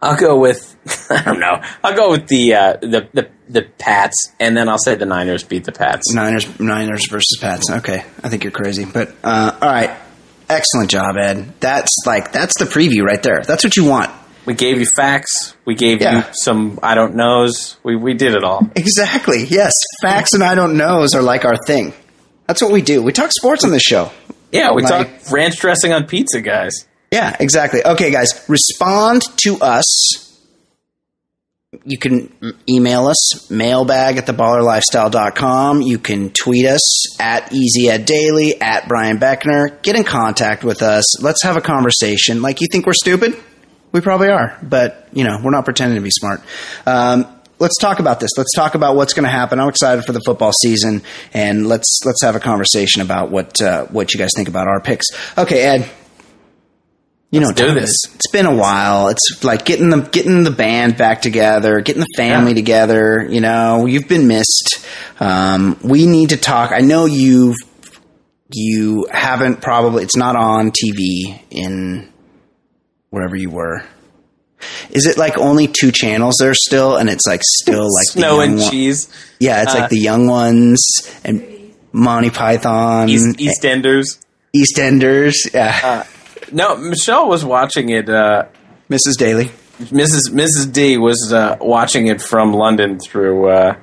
[0.00, 0.76] I'll go with.
[1.10, 1.60] I don't know.
[1.84, 5.44] I'll go with the uh, the the the Pats, and then I'll say the Niners
[5.44, 6.12] beat the Pats.
[6.12, 7.70] Niners, Niners versus Pats.
[7.70, 9.90] Okay, I think you're crazy, but uh, all right.
[10.48, 11.54] Excellent job, Ed.
[11.60, 13.42] That's like that's the preview right there.
[13.46, 14.10] That's what you want.
[14.44, 15.56] We gave you facts.
[15.64, 16.16] We gave Yeah.
[16.16, 17.76] you some I don't knows.
[17.84, 18.68] We we did it all.
[18.74, 19.44] Exactly.
[19.44, 21.94] Yes, facts and I don't knows are like our thing.
[22.48, 23.02] That's what we do.
[23.02, 24.10] We talk sports on this show.
[24.52, 26.72] Yeah, we Like- talked ranch dressing on pizza, guys.
[27.10, 27.84] Yeah, exactly.
[27.84, 30.28] Okay, guys, respond to us.
[31.84, 32.30] You can
[32.68, 35.80] email us, mailbag at theballerlifestyle.com.
[35.80, 39.80] You can tweet us at EasyEdDaily, at Brian Beckner.
[39.82, 41.22] Get in contact with us.
[41.22, 42.42] Let's have a conversation.
[42.42, 43.36] Like, you think we're stupid?
[43.90, 46.42] We probably are, but, you know, we're not pretending to be smart.
[46.86, 47.26] Um,
[47.62, 48.30] let's talk about this.
[48.36, 49.58] Let's talk about what's going to happen.
[49.60, 51.02] I'm excited for the football season,
[51.32, 54.80] and let's let's have a conversation about what uh, what you guys think about our
[54.80, 55.06] picks.
[55.38, 55.90] Okay, Ed,
[57.30, 57.76] you know, do this.
[57.76, 58.10] it is.
[58.16, 59.08] It's been a while.
[59.08, 62.56] It's like getting the getting the band back together, getting the family Yeah.
[62.56, 63.26] together.
[63.30, 64.84] You know, you've been missed.
[65.20, 66.72] Um, we need to talk.
[66.72, 67.56] I know you've
[68.50, 70.02] you haven't probably.
[70.02, 72.12] It's not on TV in
[73.10, 73.82] wherever you were.
[74.90, 78.40] Is it like only two channels there still, and it's like still like the Snow
[78.40, 79.08] and one- cheese.
[79.40, 80.80] Yeah, it's Uh, like the young ones
[81.24, 81.42] and
[81.92, 84.18] Monty Python, East, EastEnders.
[84.56, 85.34] EastEnders.
[85.52, 86.04] Yeah,
[86.52, 88.08] No, Michelle was watching it.
[88.08, 88.44] Uh,
[88.90, 89.16] Mrs.
[89.18, 89.50] Daly.
[89.80, 90.30] Mrs.
[90.30, 90.70] Mrs.
[90.72, 93.74] D was uh, watching it from London through uh,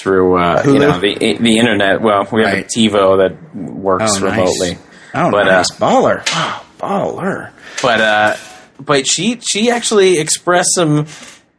[0.00, 2.00] through uh, you know the the internet.
[2.00, 2.64] Well, we have Right.
[2.64, 4.22] a TiVo that works Oh, nice.
[4.22, 4.78] remotely.
[5.14, 6.24] Oh, But, nice uh, baller.
[6.32, 7.50] Wow, baller.
[7.82, 8.36] But uh,
[8.84, 11.06] but she she actually expressed some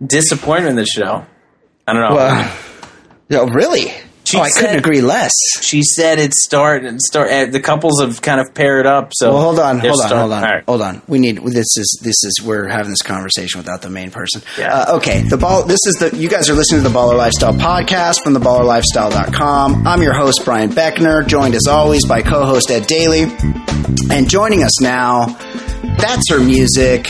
[0.06, 1.26] disappointment in the show.
[1.88, 2.16] I don't know.
[2.16, 2.58] Well,
[3.32, 3.94] oh, really?
[4.26, 5.34] She oh, I couldn't agree less.
[5.62, 7.30] she said it start and start.
[7.30, 9.12] Uh, the couples have kind of paired up.
[9.14, 10.64] So Well, hold on, hold on, start- hold on, right.
[10.66, 11.02] hold on.
[11.08, 14.42] We need this is this is we're having this conversation without the main person.
[14.58, 14.74] Yeah.
[14.74, 15.64] Uh, okay, the ball.
[15.64, 19.86] This is the you guys are listening to the Baller Lifestyle podcast from theballerlifestyle.com.
[19.86, 23.24] I'm your host Brian Beckner, joined as always by co-host Ed Daly,
[24.10, 25.38] and joining us now.
[25.84, 27.08] That's her music.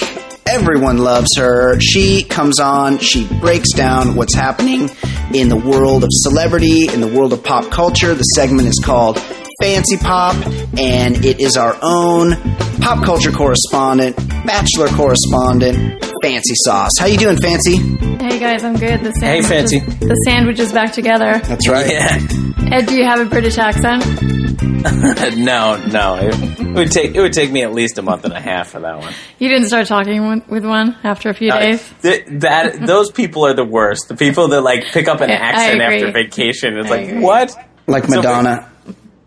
[0.47, 1.79] Everyone loves her.
[1.79, 4.89] She comes on, she breaks down what's happening
[5.33, 8.13] in the world of celebrity, in the world of pop culture.
[8.13, 9.19] The segment is called
[9.61, 10.35] Fancy Pop,
[10.77, 12.33] and it is our own
[12.81, 14.15] pop culture correspondent,
[14.45, 16.91] bachelor correspondent, Fancy Sauce.
[16.99, 17.77] How you doing, Fancy?
[17.77, 19.01] Hey guys, I'm good.
[19.01, 19.77] The sandwich Hey, Fancy.
[19.77, 21.39] Is, the sandwich is back together.
[21.39, 21.89] That's right.
[21.89, 22.17] Yeah.
[22.71, 24.03] Ed, do you have a British accent?
[25.37, 26.15] no, no.
[26.17, 28.69] It, it would take it would take me at least a month and a half
[28.69, 29.13] for that one.
[29.39, 31.93] You didn't start talking with- with one after a few Uh, days.
[32.01, 34.07] th- that those people are the worst.
[34.09, 36.77] The people that like pick up an Yeah, accent after vacation.
[36.77, 37.19] It's I like agree.
[37.21, 37.55] what?
[37.87, 38.69] Like So- Madonna.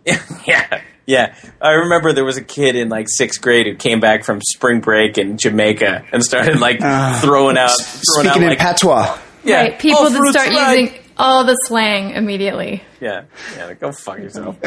[0.46, 1.34] yeah, yeah.
[1.60, 4.80] I remember there was a kid in like sixth grade who came back from spring
[4.80, 9.18] break in Jamaica and started like throwing out, throwing out Speaking in like patois.
[9.44, 10.78] yeah, right, people oh, that start right.
[10.80, 12.82] using all the slang immediately.
[13.00, 13.24] Yeah,
[13.56, 13.72] yeah.
[13.74, 14.56] Go fuck yourself.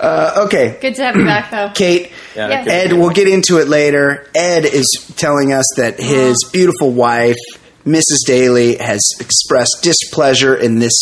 [0.00, 1.70] Uh, okay, Good to have you back, though.
[1.74, 2.10] Kate.
[2.34, 2.68] Yeah, Yes.
[2.68, 4.26] Ed, we'll get into it later.
[4.34, 7.36] Ed is telling us that his beautiful wife,
[7.84, 8.24] Mrs.
[8.26, 10.92] Daly, has expressed displeasure in this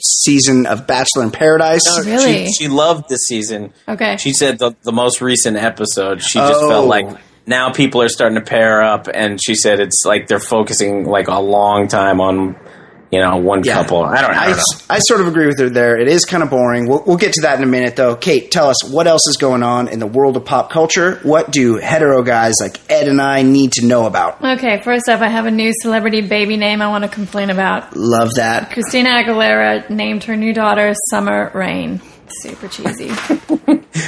[0.00, 1.82] season of Bachelor in Paradise.
[2.04, 2.46] Really?
[2.46, 3.72] She, she loved this season.
[3.88, 4.16] Okay.
[4.16, 6.68] She said the, the most recent episode, she just Oh.
[6.68, 7.06] felt like
[7.46, 11.28] now people are starting to pair up, and she said it's like they're focusing like
[11.28, 12.56] a long time on,
[13.10, 13.74] you know, one Yeah.
[13.74, 14.04] couple.
[14.04, 14.62] I don't, I I, don't know.
[14.90, 15.96] I sort of agree with her there.
[15.98, 16.88] It is kind of boring.
[16.88, 18.14] We'll, we'll get to that in a minute, though.
[18.16, 21.18] Kate, tell us what else is going on in the world of pop culture.
[21.22, 24.44] What do hetero guys like Ed and I need to know about?
[24.44, 27.96] Okay, first up, I have a new celebrity baby name I want to complain about.
[27.96, 28.72] Love that.
[28.72, 32.00] Christina Aguilera named her new daughter Summer Rain.
[32.42, 33.10] Super cheesy.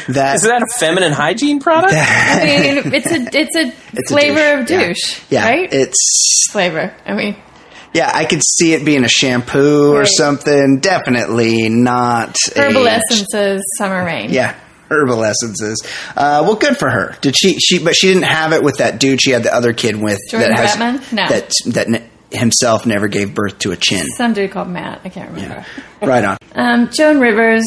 [0.09, 1.95] That Is that a feminine hygiene product?
[1.97, 4.69] I mean, it's a it's a It's a flavor douche.
[4.69, 4.87] of Yeah.
[4.89, 5.73] douche, yeah, right?
[5.73, 6.95] it's flavor.
[7.07, 7.37] I mean,
[7.93, 8.11] yeah.
[8.13, 10.79] I could see it being a shampoo or something.
[10.81, 14.31] Definitely not herbal a essences, Summer Rain.
[14.31, 14.55] Yeah,
[14.91, 15.83] herbal essences.
[16.17, 17.17] Uh, well, good for her.
[17.21, 17.55] Did she?
[17.59, 19.21] She, but she didn't have it with that dude.
[19.21, 21.17] She had the other kid with Jordan that has Batman?
[21.17, 21.29] No.
[21.29, 24.07] that that himself never gave birth to a chin.
[24.17, 25.01] Some dude called Matt.
[25.05, 25.67] I can't remember.
[26.01, 26.37] Right on.
[26.55, 27.65] Um, Joan Rivers,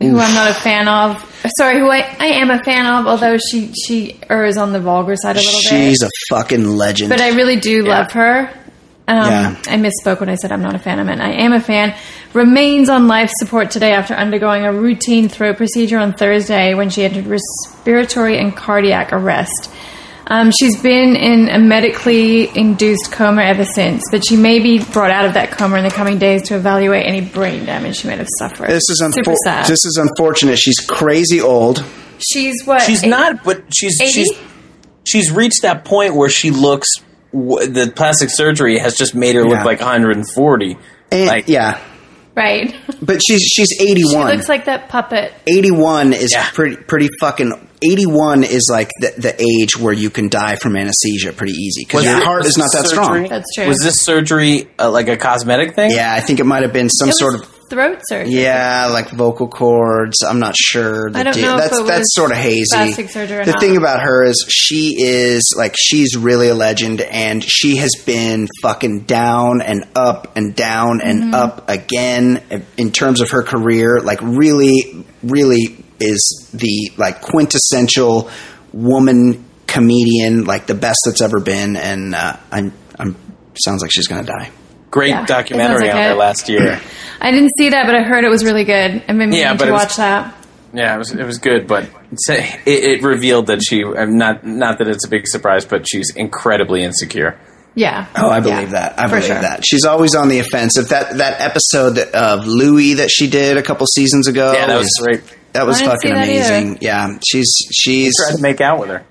[0.00, 1.30] who I'm not a fan of.
[1.58, 5.14] Sorry, who I, I am a fan of, although she she errs on the vulgar
[5.14, 5.68] side a little bit.
[5.68, 7.10] She's a fucking legend.
[7.10, 8.50] but I really do love her.
[9.06, 9.56] Um, Yeah.
[9.68, 10.98] I misspoke when I said I'm not a fan.
[10.98, 11.94] I meant I am a fan.
[12.32, 17.04] Remains on life support today after undergoing a routine throat procedure on Thursday when she
[17.04, 19.70] entered respiratory and cardiac arrest.
[20.26, 25.10] Um, she's been in a medically induced coma ever since, but she may be brought
[25.10, 28.16] out of that coma in the coming days to evaluate any brain damage she might
[28.18, 28.68] have suffered.
[28.70, 29.66] this is super unfor- sad.
[29.66, 30.58] this is unfortunate.
[30.58, 31.84] She's crazy old.
[32.18, 32.80] she's what?
[32.80, 34.10] She's eight- not, but she's 80?
[34.12, 34.32] she's
[35.06, 36.88] she's reached that point where she looks.
[37.34, 39.48] W- The plastic surgery has just made her Yeah.
[39.56, 40.76] look like 140.
[41.10, 41.78] And, like, yeah,
[42.34, 42.74] right.
[43.02, 44.28] but she's she's she 81.
[44.36, 45.32] looks like that puppet.
[45.46, 46.48] 81 is Yeah.
[46.52, 51.32] pretty pretty fucking 81 is like the, the age where you can die from anesthesia
[51.34, 53.28] pretty easy because Was your it- heart was is not that this strong.
[53.28, 53.68] That's true.
[53.68, 55.90] Was this surgery uh, like a cosmetic thing?
[55.90, 58.32] Yeah, I think it might have been some was- sort of throat surgery.
[58.34, 60.22] Yeah, like vocal cords.
[60.22, 61.08] I'm not sure.
[61.14, 62.66] I don't know That's that's sort of hazy.
[62.72, 63.60] plastic surgery the not.
[63.60, 68.48] thing about her is she is like she's really a legend, and she has been
[68.62, 71.34] fucking down and up and down and Mm-hmm.
[71.34, 72.42] up again
[72.76, 74.00] in terms of her career.
[74.00, 78.28] Like really, really is the like quintessential
[78.72, 81.76] woman comedian, like the best that's ever been.
[81.76, 83.16] And uh, I'm, I'm
[83.64, 84.50] sounds like she's gonna die.
[84.94, 86.80] Great Yeah, documentary sounds on like her last year.
[87.20, 88.92] I didn't see that, but I heard it was really good.
[88.94, 90.34] I've been meaning Yeah, but to it was- watch that.
[90.72, 91.88] Yeah, it was it was good, but
[92.28, 96.82] it, it revealed that she not not that it's a big surprise, but she's incredibly
[96.84, 97.36] insecure.
[97.74, 98.06] Yeah.
[98.16, 98.98] Oh, I believe Yeah, that.
[99.00, 99.40] I believe sure.
[99.40, 99.64] that.
[99.66, 100.90] She's always on the offensive.
[100.90, 104.52] That that episode of Louie that she did a couple seasons ago.
[104.52, 105.22] Yeah, that was great.
[105.54, 106.54] That was I didn't see fucking that either.
[106.56, 106.78] amazing.
[106.82, 109.02] Yeah, she's she's Tried to make out with her.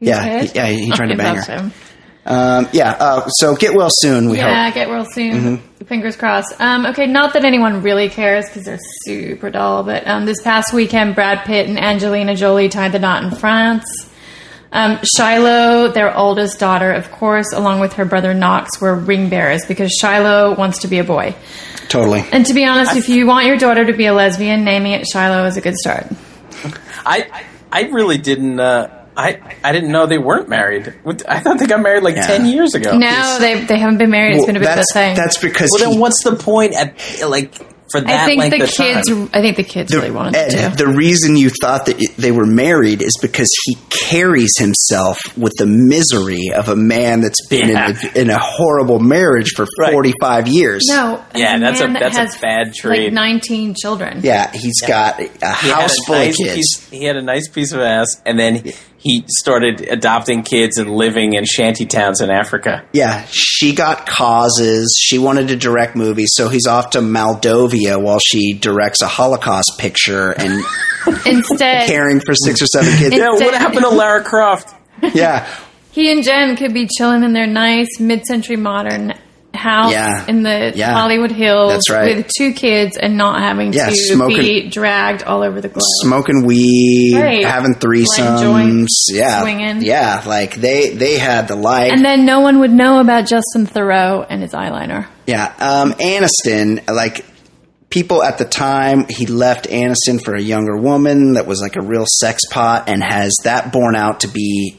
[0.00, 1.42] You yeah he- yeah he tried to bang her.
[1.42, 1.72] him.
[2.26, 2.90] Um, yeah.
[2.98, 4.28] Uh, so get well soon.
[4.30, 4.74] We Yeah, hope.
[4.74, 5.32] get well soon.
[5.58, 5.84] Mm-hmm.
[5.84, 6.60] Fingers crossed.
[6.60, 10.72] Um, okay, not that anyone really cares because they're super dull, but um, this past
[10.72, 13.86] weekend, Brad Pitt and Angelina Jolie tied the knot in France.
[14.72, 19.64] Um, Shiloh, their oldest daughter, of course, along with her brother Knox, were ring bearers
[19.64, 21.34] because Shiloh wants to be a boy.
[21.88, 22.24] Totally.
[22.32, 25.06] And to be honest, if you want your daughter to be a lesbian, naming it
[25.06, 26.06] Shiloh is a good start.
[27.06, 28.58] I I really didn't.
[28.58, 30.92] Uh, I I didn't know they weren't married.
[31.28, 32.26] I thought they got married like Yeah.
[32.26, 32.96] ten years ago.
[32.96, 34.36] No, they, they haven't been married.
[34.36, 35.16] It's Well, been a bit of a that's thing.
[35.16, 36.94] that's because Well, he- then what's the point at
[37.28, 37.54] like
[37.92, 39.08] for that I think length the of kids.
[39.08, 39.30] time?
[39.32, 40.76] I think the kids really wanted Ed, to.
[40.76, 45.66] the reason you thought that they were married is because he carries himself with the
[45.66, 47.90] misery of a man that's been Yeah.
[47.90, 49.92] in, a, in a horrible marriage for Right.
[49.92, 50.82] 45 years.
[50.88, 53.04] No, Yeah, as that's a- man that that's a bad trait.
[53.04, 54.18] Like nineteen children.
[54.24, 56.56] Yeah, he's got a He house a full nice of kids.
[56.56, 58.74] Piece, he had a nice piece of ass, and then he,
[59.06, 62.84] he started adopting kids and living in shanty towns in Africa.
[62.92, 64.94] Yeah, she got causes.
[65.00, 69.72] She wanted to direct movies, so he's off to Moldova while she directs a Holocaust
[69.78, 70.64] picture and
[71.26, 73.16] Instead, caring for six or seven kids.
[73.16, 74.74] Yeah, what happened to Lara Croft?
[75.14, 75.48] yeah,
[75.92, 79.12] he and Jen could be chilling in their nice mid-century modern
[79.56, 80.24] house Yeah.
[80.28, 80.92] in the Yeah.
[80.92, 82.16] Hollywood Hills right.
[82.16, 85.82] with two kids and not having Yeah, to smoking- be dragged all over the globe.
[86.02, 87.44] smoking weed, Right.
[87.44, 88.86] having threesomes.
[89.10, 89.82] yeah, swinging.
[89.82, 91.92] yeah, like they they had the life.
[91.92, 95.06] and then no one would know about Justin Theroux and his eyeliner.
[95.26, 97.24] Yeah, um, Aniston, like
[97.90, 101.80] people at the time, he left Aniston for a younger woman that was like a
[101.82, 104.76] real sex pot, and has that borne out to be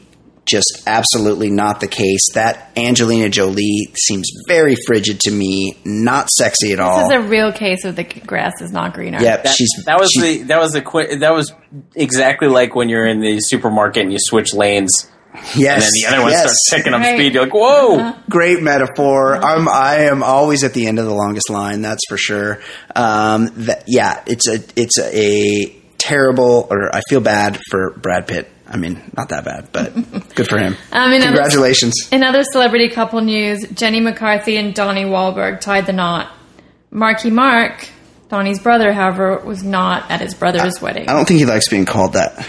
[0.48, 2.20] just absolutely not the case.
[2.34, 7.08] That Angelina Jolie seems very frigid to me, not sexy at all.
[7.08, 9.20] This is a real case of the grass is not greener.
[9.20, 11.52] Yep, That, she's that was she- the that was the qu- that was
[11.94, 15.10] exactly like when you're in the supermarket and you switch lanes,
[15.54, 16.40] yes, and then the other one yes.
[16.42, 17.14] starts picking up Right.
[17.16, 17.34] speed.
[17.34, 18.14] You're like, whoa!
[18.30, 19.36] great metaphor.
[19.36, 21.82] I'm I am always at the end of the longest line.
[21.82, 22.60] That's for sure.
[22.96, 28.48] Um, that, yeah, it's a it's a terrible, or I feel bad for Brad Pitt.
[28.68, 29.94] I mean, not that bad, but
[30.34, 30.76] good for him.
[30.92, 32.08] Um, in other- Congratulations.
[32.12, 36.30] In other celebrity couple news, Jenny McCarthy and Donnie Wahlberg tied the knot.
[36.90, 37.88] Marky Mark,
[38.28, 41.08] Donnie's brother, however, was not at his brother's wedding.
[41.08, 42.46] I don't think he likes being called that.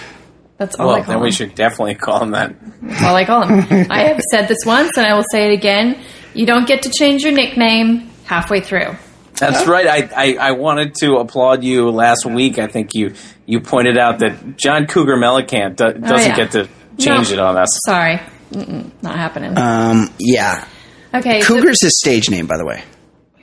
[0.57, 2.53] That's all I call then we should definitely call him that.
[2.81, 3.87] That's all I call him.
[3.91, 6.01] I have said this once, and I will say it again.
[6.33, 8.95] You don't get to change your nickname halfway through.
[9.35, 9.87] That's right.
[9.87, 12.59] I, I, I wanted to applaud you last week.
[12.59, 13.13] I think you
[13.49, 16.35] you pointed out that John Cougar Mellencamp do, doesn't Oh, yeah.
[16.35, 17.33] get to change No.
[17.33, 17.69] it on us.
[17.85, 18.19] Sorry,
[18.51, 19.57] Mm-mm, not happening.
[19.57, 20.65] Um, yeah,
[21.13, 22.83] okay, so- Cougar's his stage name, by the way.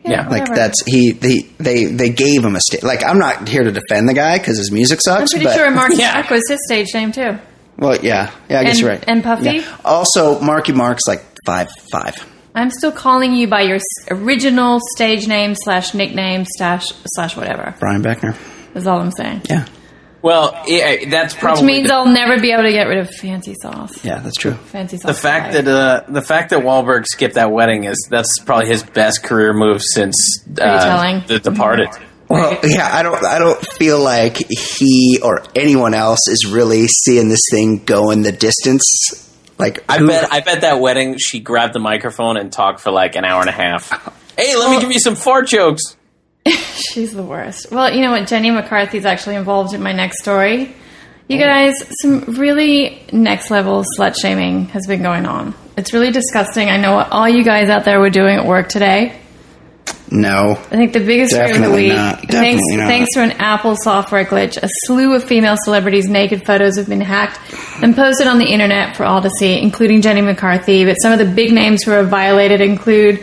[0.04, 0.28] Yeah.
[0.28, 0.54] Like whatever.
[0.54, 2.84] that's he they they they gave him a stage.
[2.84, 5.32] Like I'm not here to defend the guy because his music I'm sucks.
[5.32, 6.14] pretty but, sure Marky Yeah.
[6.14, 7.38] Mark was his stage name too.
[7.76, 9.04] Well, yeah, yeah, I guess And- you're right.
[9.09, 9.50] and Puffy?
[9.57, 9.76] Yeah.
[9.84, 12.14] Also, Marky Mark's like five five.
[12.54, 13.78] I'm still calling you by your
[14.12, 16.86] original stage name slash nickname slash
[17.16, 17.74] slash whatever.
[17.80, 18.36] Brian Beckner.
[18.74, 19.42] That's all I'm saying.
[19.50, 19.66] Yeah,
[20.27, 23.11] Well, yeah, that's probably Which means the, I'll never be able to get rid of
[23.11, 24.05] fancy sauce.
[24.05, 24.55] yeah, that's true.
[24.55, 25.14] Fancy sauce.
[25.14, 25.64] the fact life.
[25.64, 29.53] that uh, the fact that Wahlberg skipped that wedding is that's probably his best career
[29.53, 30.16] move since
[30.61, 31.20] uh.
[31.29, 31.91] The Departed.
[32.29, 37.29] Well, yeah, I don't, I don't feel like he or anyone else is really seeing
[37.29, 38.83] this thing go in the distance.
[39.61, 42.91] Like, I who- bet I bet that wedding she grabbed the microphone and talked for
[42.91, 43.91] like an hour and a half.
[44.37, 45.95] Hey, let me give you some fart jokes.
[46.92, 47.70] she's the worst.
[47.70, 48.26] Well, you know what?
[48.26, 50.74] Jenny McCarthy's actually involved in my next story.
[51.28, 51.40] You oh.
[51.40, 55.55] guys, some really next level slut shaming has been going on.
[55.76, 56.68] It's really disgusting.
[56.68, 59.20] I know what all you guys out there were doing at work today.
[60.11, 60.53] no.
[60.53, 62.20] I think the biggest story of the week, not.
[62.20, 62.86] thanks, Definitely not.
[62.86, 67.01] thanks to an Apple software glitch, a slew of female celebrities' naked photos have been
[67.01, 67.40] hacked
[67.82, 70.84] and posted on the internet for all to see, including Jenny McCarthy.
[70.84, 73.22] But some of the big names who are violated include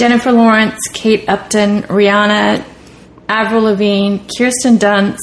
[0.00, 2.64] Jennifer Lawrence, Kate Upton, Rihanna,
[3.28, 5.18] Avril Lavigne, Kirsten Dunst,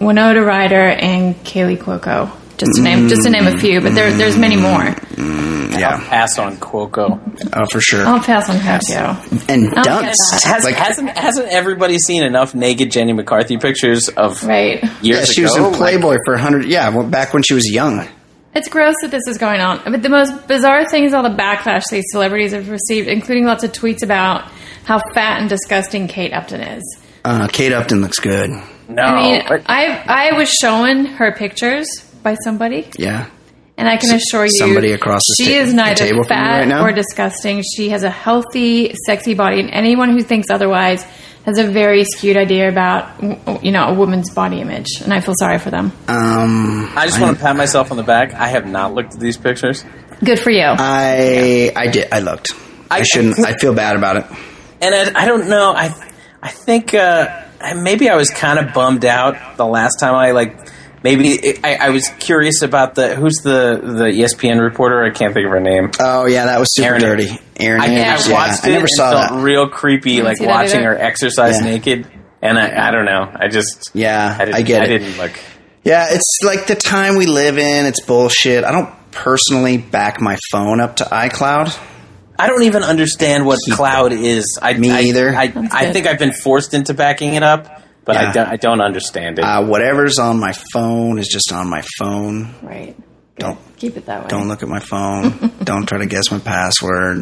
[0.00, 2.34] Winona Ryder, and Kaley Cuoco.
[2.56, 3.58] Just to name, just to name a mm-hmm.
[3.58, 4.62] few, but there, there's many mm-hmm.
[4.62, 4.80] more.
[4.80, 5.78] Mm-hmm.
[5.78, 6.08] Yeah.
[6.08, 7.20] Pass on Cuoco.
[7.52, 8.06] Oh, for sure.
[8.06, 8.94] I'll pass on her too.
[9.52, 10.14] and Dunst.
[10.42, 14.82] Has, Like, hasn't hasn't everybody seen enough naked Jenny McCarthy pictures of Right.
[15.02, 15.68] years yeah, she was ago?
[15.68, 16.64] in Playboy for 100.
[16.64, 18.08] Yeah, well, back when she was young.
[18.54, 19.80] It's gross that this is going on.
[19.84, 23.64] But the most bizarre thing is all the backlash these celebrities have received, including lots
[23.64, 24.42] of tweets about
[24.84, 26.98] how fat and disgusting Kate Upton is.
[27.24, 28.50] Uh, Kate Upton looks good.
[28.88, 31.86] no, I mean, I I was shown her pictures
[32.22, 33.26] by somebody, Yeah.
[33.78, 36.36] and I can assure you, somebody across the she sta- is the neither table from
[36.38, 36.84] you fat right now?
[36.84, 37.62] or disgusting.
[37.76, 41.04] She has a healthy, sexy body, and anyone who thinks otherwise
[41.44, 43.22] has a very skewed idea about
[43.62, 45.92] you know a woman's body image, and I feel sorry for them.
[46.08, 48.32] Um, I just want to pat myself on the back.
[48.34, 49.84] I have not looked at these pictures,
[50.24, 50.64] Good for you.
[50.64, 52.08] I I did.
[52.12, 52.48] I looked.
[52.90, 53.38] I, I- shouldn't.
[53.44, 54.26] I feel bad about it.
[54.80, 55.72] and I, I don't know.
[55.74, 55.94] I
[56.42, 57.42] I think uh,
[57.76, 60.56] maybe I was kind of bummed out the last time I like.
[61.04, 65.04] Maybe it, I, I was curious about the who's the the ESPN reporter.
[65.04, 65.90] I can't think of her name.
[66.00, 67.38] Oh yeah, that was super Erin- dirty.
[67.60, 68.26] Erin I, Andrews.
[68.26, 69.42] I yeah, watched I it never and saw felt that.
[69.44, 71.66] real creepy, like watching her exercise Yeah.
[71.70, 72.06] naked.
[72.42, 73.30] And I, I don't know.
[73.34, 74.98] I just Yeah, I, didn't, I get I it.
[74.98, 75.32] didn't look.
[75.84, 77.86] Yeah, it's like the time we live in.
[77.86, 78.64] It's bullshit.
[78.64, 81.78] I don't personally back my phone up to iCloud.
[82.38, 84.58] I don't even understand what cloud is.
[84.60, 85.34] I, Me I, either.
[85.34, 88.28] I, That's I think I've been forced into backing it up, but Yeah.
[88.28, 88.46] I don't.
[88.48, 89.44] I don't understand it.
[89.44, 92.54] Uh, whatever's on my phone is just on my phone.
[92.62, 92.96] right.
[93.36, 94.28] Don't Keep it that way.
[94.28, 95.52] don't look at my phone.
[95.64, 97.18] don't try to guess my password.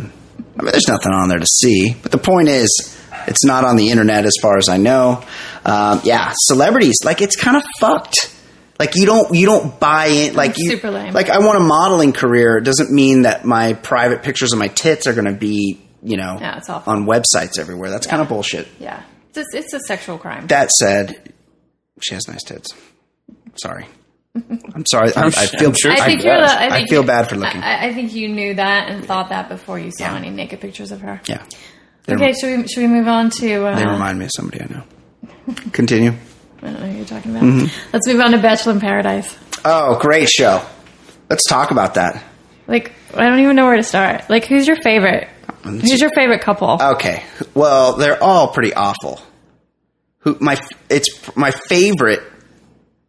[0.59, 1.95] I mean, there's nothing on there to see.
[2.03, 5.25] But the point is, it's not on the internet as far as I know.
[5.65, 8.35] Um, yeah, celebrities like it's kind of fucked.
[8.79, 10.35] Like you don't you don't buy in.
[10.35, 11.15] Like you Super lame.
[11.15, 12.59] like I want a modeling career.
[12.59, 16.17] It doesn't mean that my private pictures of my tits are going to be you
[16.19, 16.93] know Yeah, it's awful.
[16.93, 17.89] on websites everywhere.
[17.91, 18.69] That's kind of bullshit.
[18.81, 19.03] Yeah.
[19.35, 20.47] It's a, it's a sexual crime.
[20.49, 21.33] That said,
[22.01, 22.69] she has nice tits.
[23.63, 23.87] Sorry.
[24.35, 25.13] I'm sorry.
[25.17, 25.69] I, I sure- feel.
[25.69, 26.37] I'm sure I she think you're.
[26.37, 26.51] does.
[26.53, 27.63] the- I, I feel you- bad for looking.
[27.63, 30.17] I, I think you knew that and thought that before you saw Yeah.
[30.17, 31.21] any naked pictures of her.
[31.27, 31.45] yeah.
[32.05, 33.65] They, Okay, should we should we move on to?
[33.67, 35.55] Uh, they remind me of somebody I know.
[35.73, 36.13] Continue.
[36.61, 37.45] I don't know who you're talking about.
[37.45, 37.91] Mm-hmm.
[37.93, 39.37] Let's move on to Bachelor in Paradise.
[39.65, 40.65] Oh, great show.
[41.31, 42.23] Let's talk about that.
[42.67, 44.29] Like, I don't even know where to start.
[44.29, 45.29] Like, who's your favorite?
[45.65, 46.79] Who's your favorite couple?
[46.81, 47.23] Okay.
[47.55, 49.21] Well, they're all pretty awful.
[50.21, 50.59] Who my
[50.89, 52.23] it's my favorite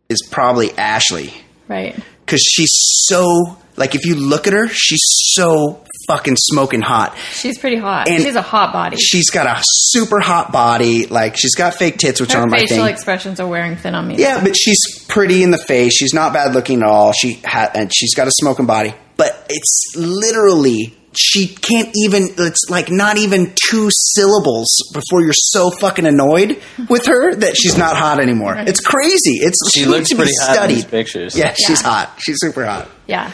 [0.10, 1.34] is probably Ashley
[1.68, 1.96] right.
[2.26, 2.72] because she's
[3.08, 5.02] so like if you look at her, she's
[5.34, 7.16] so fucking smoking hot.
[7.32, 8.08] She's pretty hot.
[8.10, 8.98] And- she has a hot body.
[8.98, 11.06] She's got a super hot body.
[11.08, 12.88] Like she's got fake tits, which Her are my facial thing.
[12.88, 14.16] expressions are wearing thin on me.
[14.18, 15.94] Yeah, but she's pretty in the face.
[15.96, 17.14] She's not bad looking at all.
[17.14, 18.94] She ha- and she's got a smoking body.
[19.18, 22.30] But it's literally she can't even.
[22.38, 27.78] It's like not even two syllables before you're so fucking annoyed with her that she's
[27.78, 28.56] not hot anymore.
[28.58, 29.38] It's crazy.
[29.42, 31.38] It's she needs looks to be pretty hot in these pictures.
[31.38, 32.14] Yeah, she's hot.
[32.20, 32.90] She's super hot.
[33.08, 33.32] Yeah.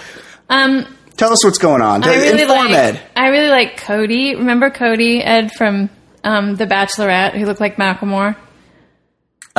[0.50, 0.86] Um,
[1.18, 2.04] Tell us what's going on.
[2.04, 2.76] I really Inform like.
[2.76, 3.02] Ed.
[3.16, 4.36] I really like Cody.
[4.36, 5.90] Remember Cody Ed from
[6.24, 8.38] um, The Bachelorette, who looked like Macklemore.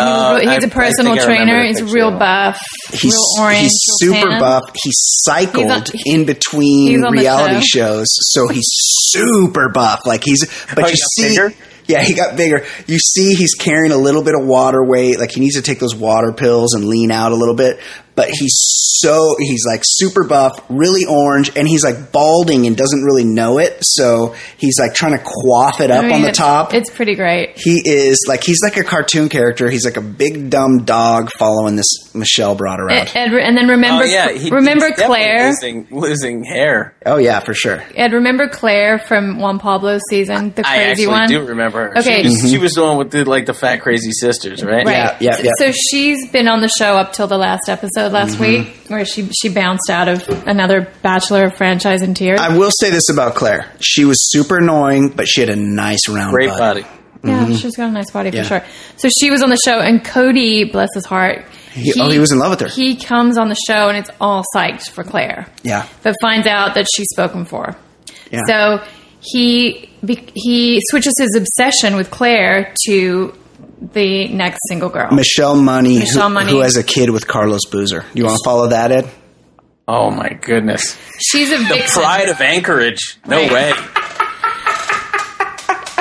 [0.01, 1.63] Uh, he's I- I a personal think I trainer.
[1.65, 1.95] He's picture.
[1.95, 2.61] real buff,
[2.93, 4.41] He's, real orange, he's super tan.
[4.41, 4.63] buff.
[4.83, 7.99] He cycled He's on- in between he's on the reality show.
[7.99, 8.69] shows, so he's
[9.11, 10.01] super buff.
[10.07, 11.55] Like he's, but Oh, you he got see, bigger?
[11.87, 12.65] yeah, he got bigger.
[12.87, 15.19] You see, he's carrying a little bit of water weight.
[15.19, 17.81] Like he needs to take those water pills and lean out a little bit.
[18.15, 18.55] But he's
[19.01, 23.59] so he's like super buff, really orange, and he's like balding and doesn't really know
[23.59, 23.79] it.
[23.83, 26.75] So he's like trying to quaff it up I mean, on the it's- top.
[26.75, 27.53] It's pretty great.
[27.57, 29.71] he is like he's like a cartoon character.
[29.71, 33.09] He's like a big dumb dog following this Michelle brought around.
[33.15, 35.49] Ed, Ed- and then remember, Oh yeah, he, remember he's Clare.
[35.49, 36.95] losing, losing hair.
[37.07, 37.83] Oh yeah, for sure.
[37.95, 41.29] Ed, remember Clare from Juan Pablo's season, the I crazy actually one.
[41.29, 41.99] do remember her.
[41.99, 42.23] Okay.
[42.23, 42.63] she was, she mm-hmm.
[42.63, 44.85] was the one with the like the fat crazy sisters, right?
[44.85, 44.97] Right.
[44.97, 45.51] Yeah, yeah, yeah.
[45.59, 48.43] So she's been on the show up till the last episode last Mm-hmm.
[48.43, 52.41] week, where she she bounced out of another Bachelor franchise in tears.
[52.41, 56.09] I will say this about Clare: she was super annoying, but she had a nice
[56.09, 56.59] round Great butt.
[56.59, 56.87] body.
[57.23, 58.37] yeah, she's got a nice body Mm-hmm.
[58.39, 58.43] Yeah.
[58.43, 58.65] for sure.
[58.97, 62.33] So she was on the show, and Cody, bless his heart, He- oh, he was
[62.33, 62.69] in love with her.
[62.69, 65.47] He comes on the show, and it's all psyched for Clare.
[65.63, 65.87] Yeah.
[66.03, 67.77] but finds out that she's spoken for.
[68.31, 68.41] Yeah.
[68.47, 68.85] So
[69.21, 69.91] he
[70.35, 73.35] he switches his obsession with Clare to
[73.81, 75.11] the next single girl.
[75.13, 76.53] Michelle Money, Michelle who, Money.
[76.53, 78.05] who has a kid with Carlos Boozer.
[78.15, 79.09] You want to follow that, Ed?
[79.89, 80.97] Oh my goodness.
[81.19, 82.03] She's a The vixen.
[82.03, 83.19] pride of Anchorage.
[83.27, 83.53] No Right.
[83.53, 83.73] way.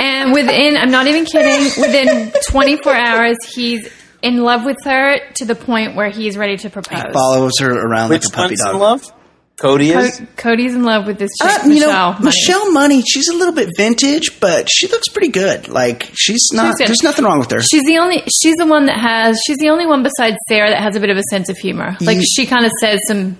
[0.01, 3.89] And within, I'm not even kidding, within 24 hours, he's
[4.21, 7.11] in love with her to the point where he's ready to propose.
[7.13, 8.75] Follows her around Which like a puppy dog.
[8.75, 9.13] in love?
[9.61, 10.19] Cody is.
[10.19, 11.89] Co- Cody's in love with this chick, Uh, you Michelle.
[11.91, 12.25] know, Money.
[12.25, 15.67] Michelle Money, she's a little bit vintage, but she looks pretty good.
[15.67, 16.77] Like she's not.
[16.77, 17.61] She's there's nothing wrong with her.
[17.61, 18.23] She's the only.
[18.41, 19.39] She's the one that has.
[19.45, 21.97] She's the only one besides Sarah that has a bit of a sense of humor.
[22.01, 23.37] Like Ye- she kind of says some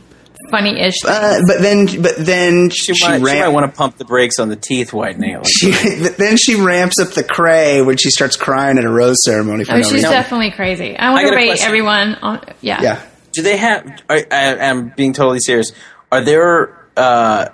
[0.52, 0.96] funny-ish.
[1.06, 4.40] Uh, but then, but then she, She, might, she might want to pump the brakes
[4.40, 5.36] on the teeth whitening.
[5.36, 9.18] Like, she, then she ramps up the cray when she starts crying at a rose
[9.24, 10.10] ceremony for oh, no she's reason.
[10.10, 10.98] definitely crazy.
[10.98, 12.42] I want I to got rate everyone on.
[12.62, 12.82] Yeah.
[12.82, 13.02] yeah.
[13.32, 14.02] do they have?
[14.10, 15.72] I, I, I'm being totally serious.
[16.12, 17.50] Are there uh,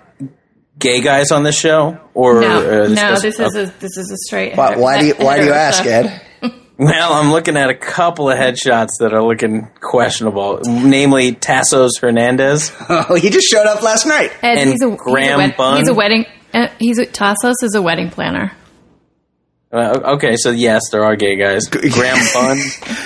[0.79, 1.99] gay guys on this show?
[2.13, 2.95] Or No, uh, no.
[2.95, 3.63] supposed- This is okay.
[3.63, 4.55] a this is a straight.
[4.55, 5.85] Why, why do you Why do you ask.
[5.85, 6.21] Ed?
[6.77, 12.69] Well, I'm looking at a couple of headshots that are looking questionable, namely Tasos Hernandez.
[12.89, 14.31] Oh, he just showed up last night.
[14.43, 15.77] Ed, And he's a, Graham he's a, wed- Bunn?
[15.77, 16.25] he's a wedding.
[16.53, 18.51] Uh, he's a, Tasos is a wedding planner.
[19.71, 21.65] Uh, okay, so yes, there are gay guys.
[21.69, 21.89] Graham
[22.33, 22.57] Bunn.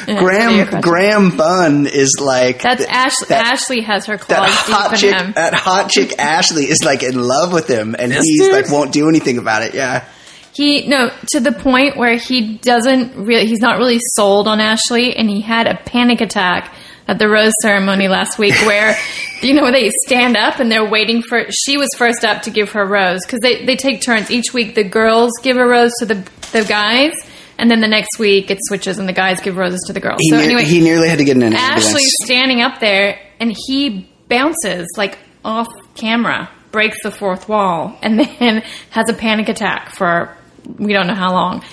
[0.07, 0.85] Yeah, what are your Graham questions?
[0.85, 3.25] Graham Bunn is like That's th- Ashley.
[3.29, 5.31] that- Ashley has her That hot deep in chick, him.
[5.33, 8.51] that hot chick Ashley is like in love with him, and This he's dude?
[8.53, 9.73] like won't do anything about it.
[9.73, 10.05] Yeah,
[10.53, 13.47] He no to the point where he doesn't really.
[13.47, 16.71] He's not really sold on Ashley, and he had a panic attack
[17.09, 18.95] at the rose ceremony last week, where
[19.41, 21.45] you know they stand up and they're waiting for.
[21.49, 24.75] She was first up to give her rose because they they take turns each week.
[24.75, 26.15] The girls give a rose to the
[26.51, 27.13] the guys.
[27.57, 30.19] And then the next week it switches, and the guys give roses to the girls.
[30.21, 32.15] he, so ne- anyway, he nearly had to get in an Ashley's ambulance.
[32.23, 38.63] standing up there and he bounces like off camera, breaks the fourth wall, and then
[38.91, 40.33] has a panic attack for
[40.77, 41.63] we don't know how long.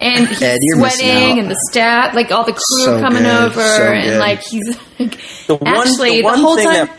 [0.00, 3.42] And he's Ed, you're sweating, and the staff, like all the crew So coming good,
[3.44, 4.68] over, so and like he's
[4.98, 6.86] like, The one, Ashley the the, whole thing time.
[6.86, 6.96] that,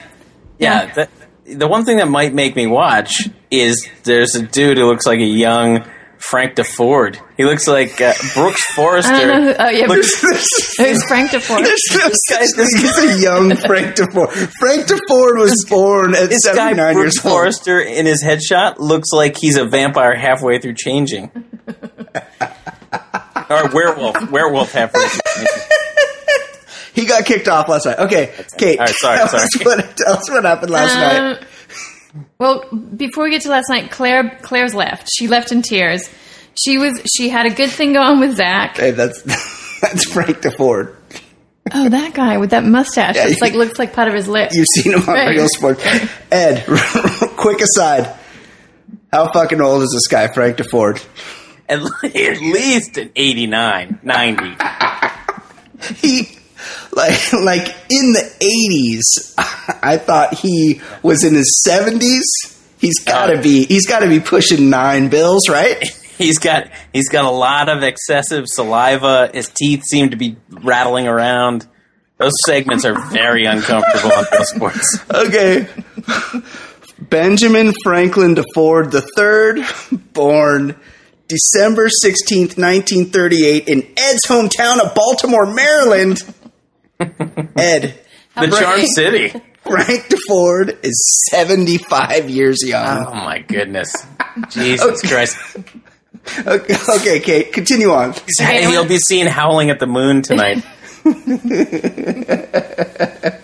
[0.60, 0.94] yeah, Yeah.
[0.96, 1.10] that-
[1.46, 5.18] the one thing that might make me watch is there's a dude who looks like
[5.20, 5.84] a young
[6.20, 7.18] Frank Deford.
[7.38, 9.12] He looks like uh, Brooks Forester.
[9.16, 9.54] I don't know.
[9.54, 11.64] Who, oh yeah, Looks- who's Frank Deford?
[11.64, 14.30] There's no such this thing as a young Frank Deford.
[14.60, 17.32] Frank Deford was born at this guy, 79 Brooks years old.
[17.34, 21.32] Forester, in his headshot, looks like he's a vampire halfway through changing.
[23.50, 24.30] or werewolf.
[24.32, 25.64] Werewolf halfway through changing.
[26.94, 28.00] He got kicked off last night.
[28.00, 28.78] Okay, Kate.
[28.80, 29.44] All right, sorry, tell, sorry.
[29.44, 31.32] Us what, tell us what happened last night.
[31.32, 35.10] Um, well, before we get to last night, Clare Clare's left.
[35.16, 36.10] She left in tears.
[36.62, 38.78] She was she had a good thing going with Zach.
[38.78, 39.22] Hey, that's
[39.82, 40.96] that's Frank Deford.
[41.72, 43.16] Oh, that guy with that mustache.
[43.16, 44.50] Yeah, it's like looks like part of his lip.
[44.54, 45.30] You've seen him on Right.
[45.30, 45.84] Real Sports.
[46.32, 46.66] Ed,
[47.38, 48.16] quick aside.
[49.14, 50.98] How fucking old is this guy, Frank Deford?
[51.70, 54.56] At, at least an 89, 90.
[55.96, 56.28] He
[56.92, 59.34] like like in the eighties.
[59.38, 62.26] I thought he was in his seventies.
[62.80, 65.82] He's gotta be he's gotta be pushing nine bills, right?
[66.18, 69.30] He's got he's got a lot of excessive saliva.
[69.34, 71.66] His teeth seem to be rattling around.
[72.18, 75.00] Those segments are very uncomfortable on Real Sports.
[75.14, 75.68] Okay.
[77.00, 80.76] Benjamin Franklin Deford III, born
[81.30, 86.22] December 16th, 1938, in Ed's hometown of Baltimore, Maryland.
[87.00, 88.00] Ed,
[88.36, 89.30] The Charm City.
[89.30, 93.06] Frank Deford is 75 years young.
[93.06, 93.94] Oh my goodness.
[94.50, 95.38] Jesus Christ.
[96.46, 98.10] Okay, okay, Kate, continue on.
[98.10, 100.66] Okay, He'll be seen howling at the moon tonight.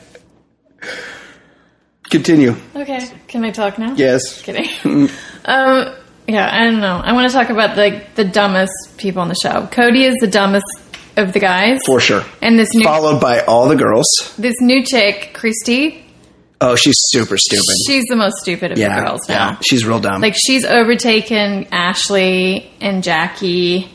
[2.09, 2.55] Continue.
[2.75, 3.93] Okay, can I talk now?
[3.95, 4.41] Yes.
[4.41, 5.09] Kidding.
[5.45, 5.95] um,
[6.27, 6.99] yeah, I don't know.
[7.03, 9.67] I want to talk about the the dumbest people on the show.
[9.71, 10.65] Cody is the dumbest
[11.17, 12.23] of the guys, For sure.
[12.41, 14.05] and this new Followed by all the girls.
[14.37, 16.01] this new chick, Christy.
[16.61, 17.63] Oh, she's super stupid.
[17.87, 19.33] She's the most stupid of yeah, the girls now.
[19.51, 20.21] yeah, she's real dumb.
[20.21, 23.89] Like she's overtaken Ashley and Jackie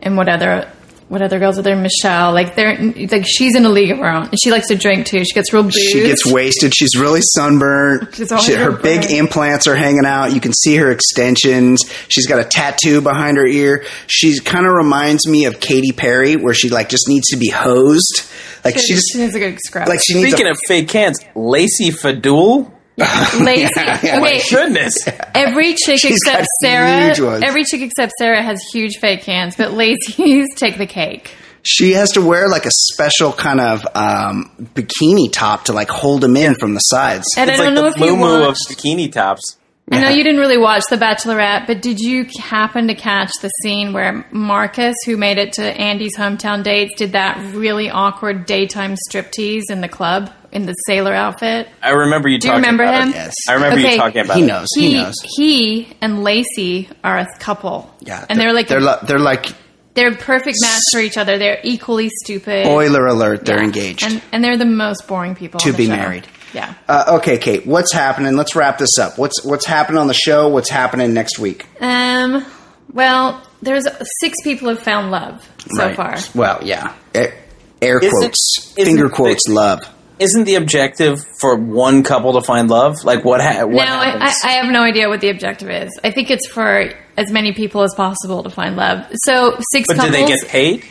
[0.00, 0.70] and what other
[1.08, 1.76] what other girls are there?
[1.76, 2.32] Michelle.
[2.32, 2.76] Like they're
[3.10, 5.24] like she's in a league of her own, and she likes to drink too.
[5.24, 5.78] She gets real boozed.
[5.78, 6.74] She gets wasted.
[6.74, 8.14] She's really sunburnt.
[8.14, 9.12] She's She- her real big burnt.
[9.12, 10.32] implants are hanging out.
[10.32, 11.82] You can see her extensions.
[12.08, 13.84] She's got a tattoo behind her ear.
[14.06, 17.48] She kind of reminds me of Katy Perry, where she like just needs to be
[17.50, 18.24] hosed.
[18.64, 19.88] Like she just she needs a good scrub.
[19.88, 20.30] like she needs.
[20.30, 22.70] Speaking a, of fake cans, Lacy Faddoul.
[22.96, 23.68] Lazy.
[23.76, 24.94] yeah, okay, my Goodness.
[25.34, 27.40] every chick She's except Sarah.
[27.44, 31.34] Every chick except Sarah has huge fake hands, but lazy's take the cake.
[31.62, 36.20] she has to wear like a special kind of um, bikini top to like hold
[36.20, 37.26] them in from the sides.
[37.36, 39.56] And It's I don't like know the if you moo of bikini tops.
[39.90, 43.48] I know you didn't really watch The Bachelorette, but did you happen to catch the
[43.62, 48.96] scene where Marcus, who made it to Andi's hometown dates, did that really awkward daytime
[49.10, 51.68] striptease in the club in the sailor outfit?
[51.82, 53.08] I remember you Do you talking remember about him?
[53.10, 53.14] it.
[53.14, 53.34] Yes.
[53.46, 53.92] I remember Okay.
[53.92, 54.46] you talking about He it.
[54.46, 54.68] knows.
[54.74, 55.14] He, He knows.
[55.36, 57.94] he and Lacy are a couple.
[58.00, 59.46] Yeah, and they're like they're li- they're like
[59.92, 61.36] they're a perfect match for each other.
[61.38, 62.64] They're equally stupid.
[62.64, 63.44] spoiler alert.
[63.44, 63.64] They're Yeah.
[63.64, 65.92] engaged and and they're the most boring people to on the be show.
[65.96, 66.26] married.
[66.54, 66.74] Yeah.
[66.88, 68.36] Uh, okay, Kate, what's happening?
[68.36, 69.18] Let's wrap this up.
[69.18, 70.48] What's what's happening on the show?
[70.48, 71.66] What's happening next week?
[71.80, 72.44] Um.
[72.92, 73.86] Well, there's
[74.20, 75.44] six people have found love
[75.76, 75.96] so Right.
[75.96, 76.16] far.
[76.34, 76.92] Well, yeah.
[77.14, 77.34] Air,
[77.82, 79.80] air Isn't- quotes, isn't finger the- quotes, love.
[80.20, 83.02] Isn't the objective for one couple to find love?
[83.02, 83.40] Like what?
[83.40, 84.32] Ha- what no, I, I.
[84.44, 85.90] I have no idea what the objective is.
[86.04, 89.06] I think it's for as many people as possible to find love.
[89.24, 90.12] So six but do couples.
[90.12, 90.84] they get paid?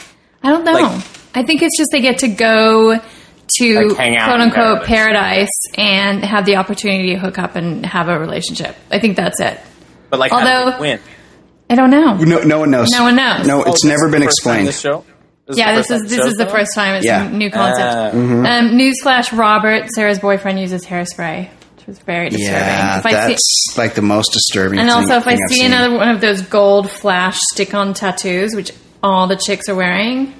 [0.43, 0.73] I don't know.
[0.73, 1.01] like-
[1.35, 2.99] I think it's just they get to go
[3.59, 5.49] to Like hang out quote unquote paradise.
[5.49, 5.49] paradise.
[5.77, 8.75] and have the opportunity to hook up and have a relationship.
[8.91, 9.59] I think that's it.
[10.09, 10.99] But like, Although- they win?
[11.69, 12.15] I don't know.
[12.17, 12.89] No, no one knows.
[12.91, 13.47] No one knows.
[13.47, 14.67] No, Oh, it's this never been the first time explained.
[14.67, 15.05] This show.
[15.47, 17.25] This yeah, this is this is the first time it's Yeah.
[17.25, 17.81] a new concept.
[17.81, 18.45] Uh, Mm-hmm.
[18.45, 22.53] Um, newsflash: Robert, Sarah's boyfriend, uses hairspray, which was very disturbing.
[22.61, 24.79] Yeah, If I see- that's like the most disturbing.
[24.79, 25.73] and thing- also, if I thing I've see seen.
[25.73, 28.71] another one of those gold flash stick-on tattoos, which
[29.01, 30.33] all the chicks are wearing,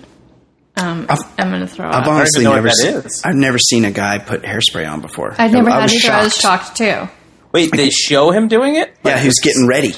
[0.78, 2.08] um, I've- I'm gonna throw I've up.
[2.08, 3.30] honestly never that seen.
[3.30, 5.36] I've never seen a guy put hairspray on before.
[5.38, 6.14] I've never I had was either.
[6.14, 6.78] I was shocked.
[6.78, 7.10] shocked too.
[7.52, 8.96] Wait, they show him doing it?
[9.06, 9.94] Yeah, he was getting ready.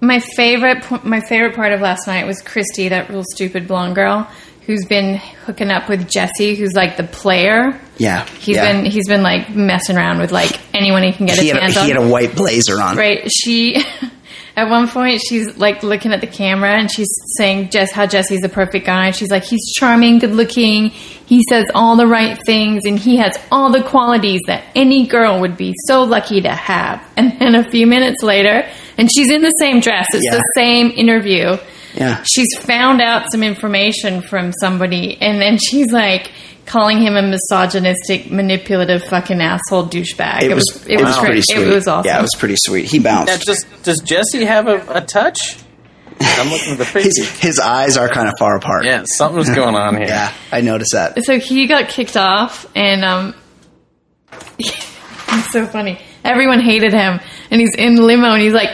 [0.00, 4.28] My favorite, my favorite part of last night was Christy, that real stupid blonde girl,
[4.66, 7.78] who's been hooking up with Jesse, who's like the player.
[7.98, 8.72] Yeah, He's yeah.
[8.72, 11.58] been he's been like messing around with like anyone he can get He his had,
[11.58, 12.96] a, hands he had a white blazer on.
[12.96, 13.28] right?
[13.30, 13.82] She
[14.56, 18.40] at one point she's like looking at the camera and she's saying Jess how Jesse's
[18.40, 19.10] the perfect guy.
[19.12, 23.38] She's like he's charming, good looking, he says all the right things, and he has
[23.52, 27.02] all the qualities that any girl would be so lucky to have.
[27.16, 28.68] And then a few minutes later,
[28.98, 30.06] and she's in the same dress.
[30.12, 30.38] It's Yeah.
[30.38, 31.56] the same interview.
[31.94, 32.22] Yeah.
[32.24, 36.30] She's found out some information from somebody, and then she's like
[36.66, 40.42] calling him a misogynistic, manipulative, fucking asshole douchebag.
[40.42, 41.26] It was, it was great.
[41.26, 41.66] pretty sweet.
[41.66, 42.08] It was awesome.
[42.08, 42.86] Yeah, it was pretty sweet.
[42.86, 43.32] He bounced.
[43.32, 45.58] Yeah, just does Jesse have a, a touch?
[46.20, 48.84] I'm looking at the his, his eyes are kind of far apart.
[48.84, 50.06] Yeah, something's going on here.
[50.06, 51.22] Yeah, I noticed that.
[51.24, 53.34] so he got kicked off, and um,
[54.58, 55.98] it's so funny.
[56.22, 57.20] Everyone hated him,
[57.50, 58.70] and he's in limo, and he's like.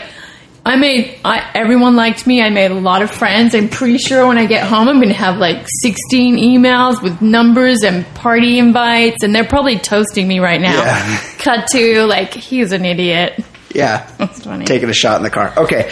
[0.67, 2.41] I made I, everyone liked me.
[2.41, 3.55] I made a lot of friends.
[3.55, 7.21] I'm pretty sure when I get home, I'm going to have like 16 emails with
[7.21, 10.73] numbers and party invites, and they're probably toasting me right now.
[10.77, 11.21] Yeah.
[11.39, 13.43] Cut to like he's an idiot.
[13.73, 14.65] Yeah, That's funny.
[14.65, 15.53] taking a shot in the car.
[15.57, 15.91] Okay,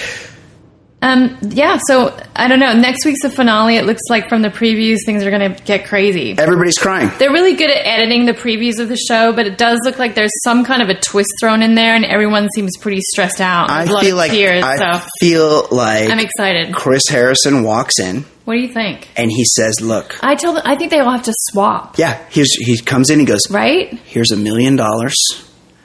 [1.06, 1.77] Um, yeah.
[1.88, 2.73] So I don't know.
[2.73, 3.76] Next week's the finale.
[3.77, 6.36] It looks like from the previews, things are going to get crazy.
[6.38, 7.11] everybody's crying.
[7.19, 10.15] They're really good at editing the previews of the show, but it does look like
[10.15, 13.69] there's some kind of a twist thrown in there, and everyone seems pretty stressed out.
[13.69, 16.73] I There's feel like tears, I so feel like I'm excited.
[16.73, 19.07] Chris Harrison walks in What do you think?
[19.15, 22.23] and he says, "Look, I tell them, I think they all have to swap, yeah."
[22.30, 23.19] Here's he comes in.
[23.19, 23.94] He goes, right?
[24.06, 25.15] "Here's a million dollars.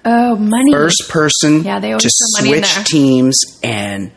[0.03, 0.73] Oh, money.
[0.73, 4.11] First person Yeah, they always to throw money in switch teams and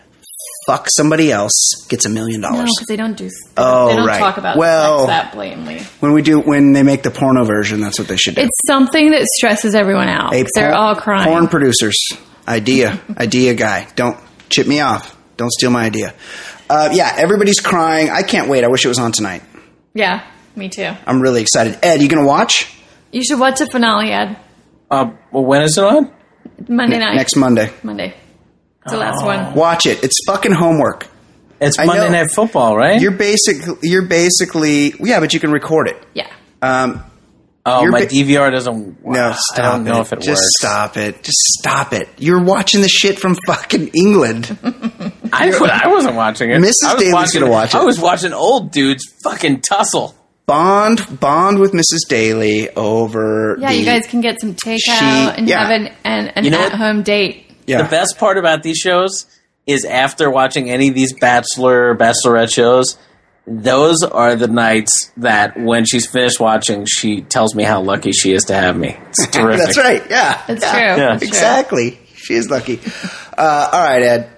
[0.67, 2.53] fuck somebody else gets a million dollars.
[2.53, 3.29] no, dollars." because they don't do.
[3.57, 4.19] Oh, they don't right.
[4.19, 5.79] talk about Well- sex that blatantly.
[5.99, 8.41] When we do, when they make the porno version, that's what they should do.
[8.41, 10.33] It's something that stresses everyone out.
[10.33, 11.27] Hey, 'cause they're porn- all crying.
[11.29, 11.97] Porn producers,
[12.47, 13.87] idea, idea guy.
[13.95, 14.17] Don't
[14.49, 15.15] chip me off.
[15.37, 16.13] Don't steal my idea.
[16.69, 18.09] Uh, yeah, everybody's crying.
[18.09, 18.63] I can't wait.
[18.63, 19.41] I wish it was on tonight.
[19.93, 20.21] Yeah,
[20.55, 20.89] me too.
[21.05, 21.77] I'm really excited.
[21.83, 22.67] Ed, you gonna watch
[23.11, 24.37] You should watch the finale, Ed.
[24.89, 26.09] Uh, well, when is it on?
[26.67, 27.15] Monday night.
[27.15, 27.71] next Monday?
[27.83, 28.13] Monday.
[28.83, 29.53] It's the last one.
[29.55, 30.03] Watch it.
[30.03, 31.07] It's fucking homework.
[31.61, 32.21] It's I Monday know.
[32.23, 32.99] Night Football, right?
[33.01, 33.57] You're basic.
[33.81, 36.05] You're basically yeah, but you can record it.
[36.13, 36.29] Yeah.
[36.61, 37.03] Um,
[37.65, 39.05] oh, you're my ba- DVR doesn't.
[39.05, 40.01] no, I stop don't know it.
[40.01, 40.25] if it works.
[40.25, 40.51] Just works.
[40.59, 41.23] stop it.
[41.23, 42.09] Just stop it.
[42.17, 44.57] You're watching the shit from fucking England.
[45.31, 46.57] I, I wasn't watching it.
[46.61, 46.73] Mrs.
[46.85, 47.77] I was Daly's watching, gonna watch it.
[47.77, 50.15] I was watching old dudes fucking tussle.
[50.45, 52.09] Bond, bond with Mrs.
[52.09, 53.55] Daly over.
[53.59, 55.05] Yeah, the, you guys can get some takeout She-
[55.37, 55.61] and yeah.
[55.65, 56.73] have an, an, an You know what?
[56.73, 57.42] at-home date.
[57.67, 57.83] Yeah.
[57.83, 59.25] The best part about these shows
[59.65, 62.97] is after watching any of these Bachelor, Bachelorette shows,
[63.47, 68.33] those are the nights that when she's finished watching, she tells me how lucky she
[68.33, 68.97] is to have me.
[69.09, 69.65] It's terrific.
[69.65, 70.03] That's right.
[70.09, 70.71] Yeah, That's Yeah.
[70.71, 70.79] true.
[70.81, 70.95] Yeah.
[70.95, 71.27] That's true.
[71.27, 71.99] Exactly.
[72.15, 72.79] She is lucky.
[73.37, 74.29] Uh, all right, Ed.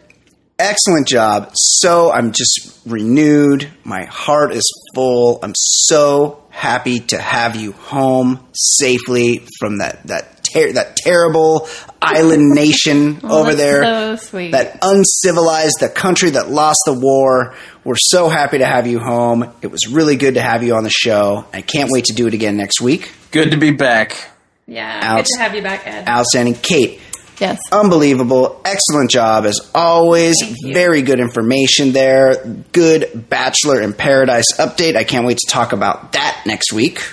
[0.58, 1.52] Excellent job.
[1.54, 3.70] So I'm just renewed.
[3.84, 4.64] My heart is
[4.96, 5.40] full.
[5.44, 11.68] I'm so happy to have you home safely from that that ter- that terrible
[12.02, 13.84] island nation Oh, over that's there.
[13.84, 14.52] So sweet.
[14.52, 17.54] That uncivilized, the country that lost the war.
[17.84, 19.52] We're so happy to have you home.
[19.62, 21.46] It was really good to have you on the show.
[21.54, 23.12] I can't wait to do it again next week.
[23.32, 24.30] Good to be back.
[24.66, 25.00] yeah.
[25.04, 26.08] Outs- Good to have you back, Ed.
[26.10, 26.56] Outstanding.
[26.56, 27.00] Kate,
[27.40, 27.60] yes.
[27.72, 28.60] unbelievable.
[28.66, 30.36] Excellent job as always.
[30.42, 30.74] Thank you.
[30.74, 32.44] Very good information there.
[32.72, 34.96] Good Bachelor in Paradise update.
[34.96, 37.04] I can't wait to talk about that next week.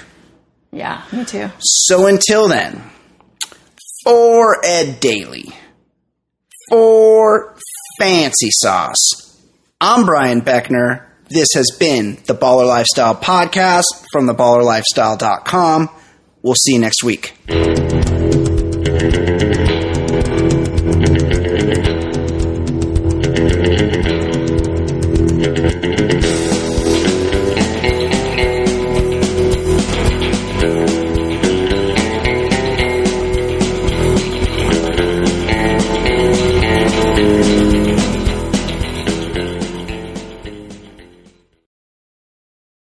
[0.71, 1.51] Yeah, me too.
[1.59, 2.83] So until then,
[4.05, 5.49] for Ed Daly,
[6.69, 7.57] for
[7.99, 9.41] Fancy Sauce,
[9.81, 11.07] I'm Brian Beckner.
[11.29, 15.89] This has been the Baller Lifestyle Podcast from theballerlifestyle.com.
[16.43, 17.35] We'll see you next week.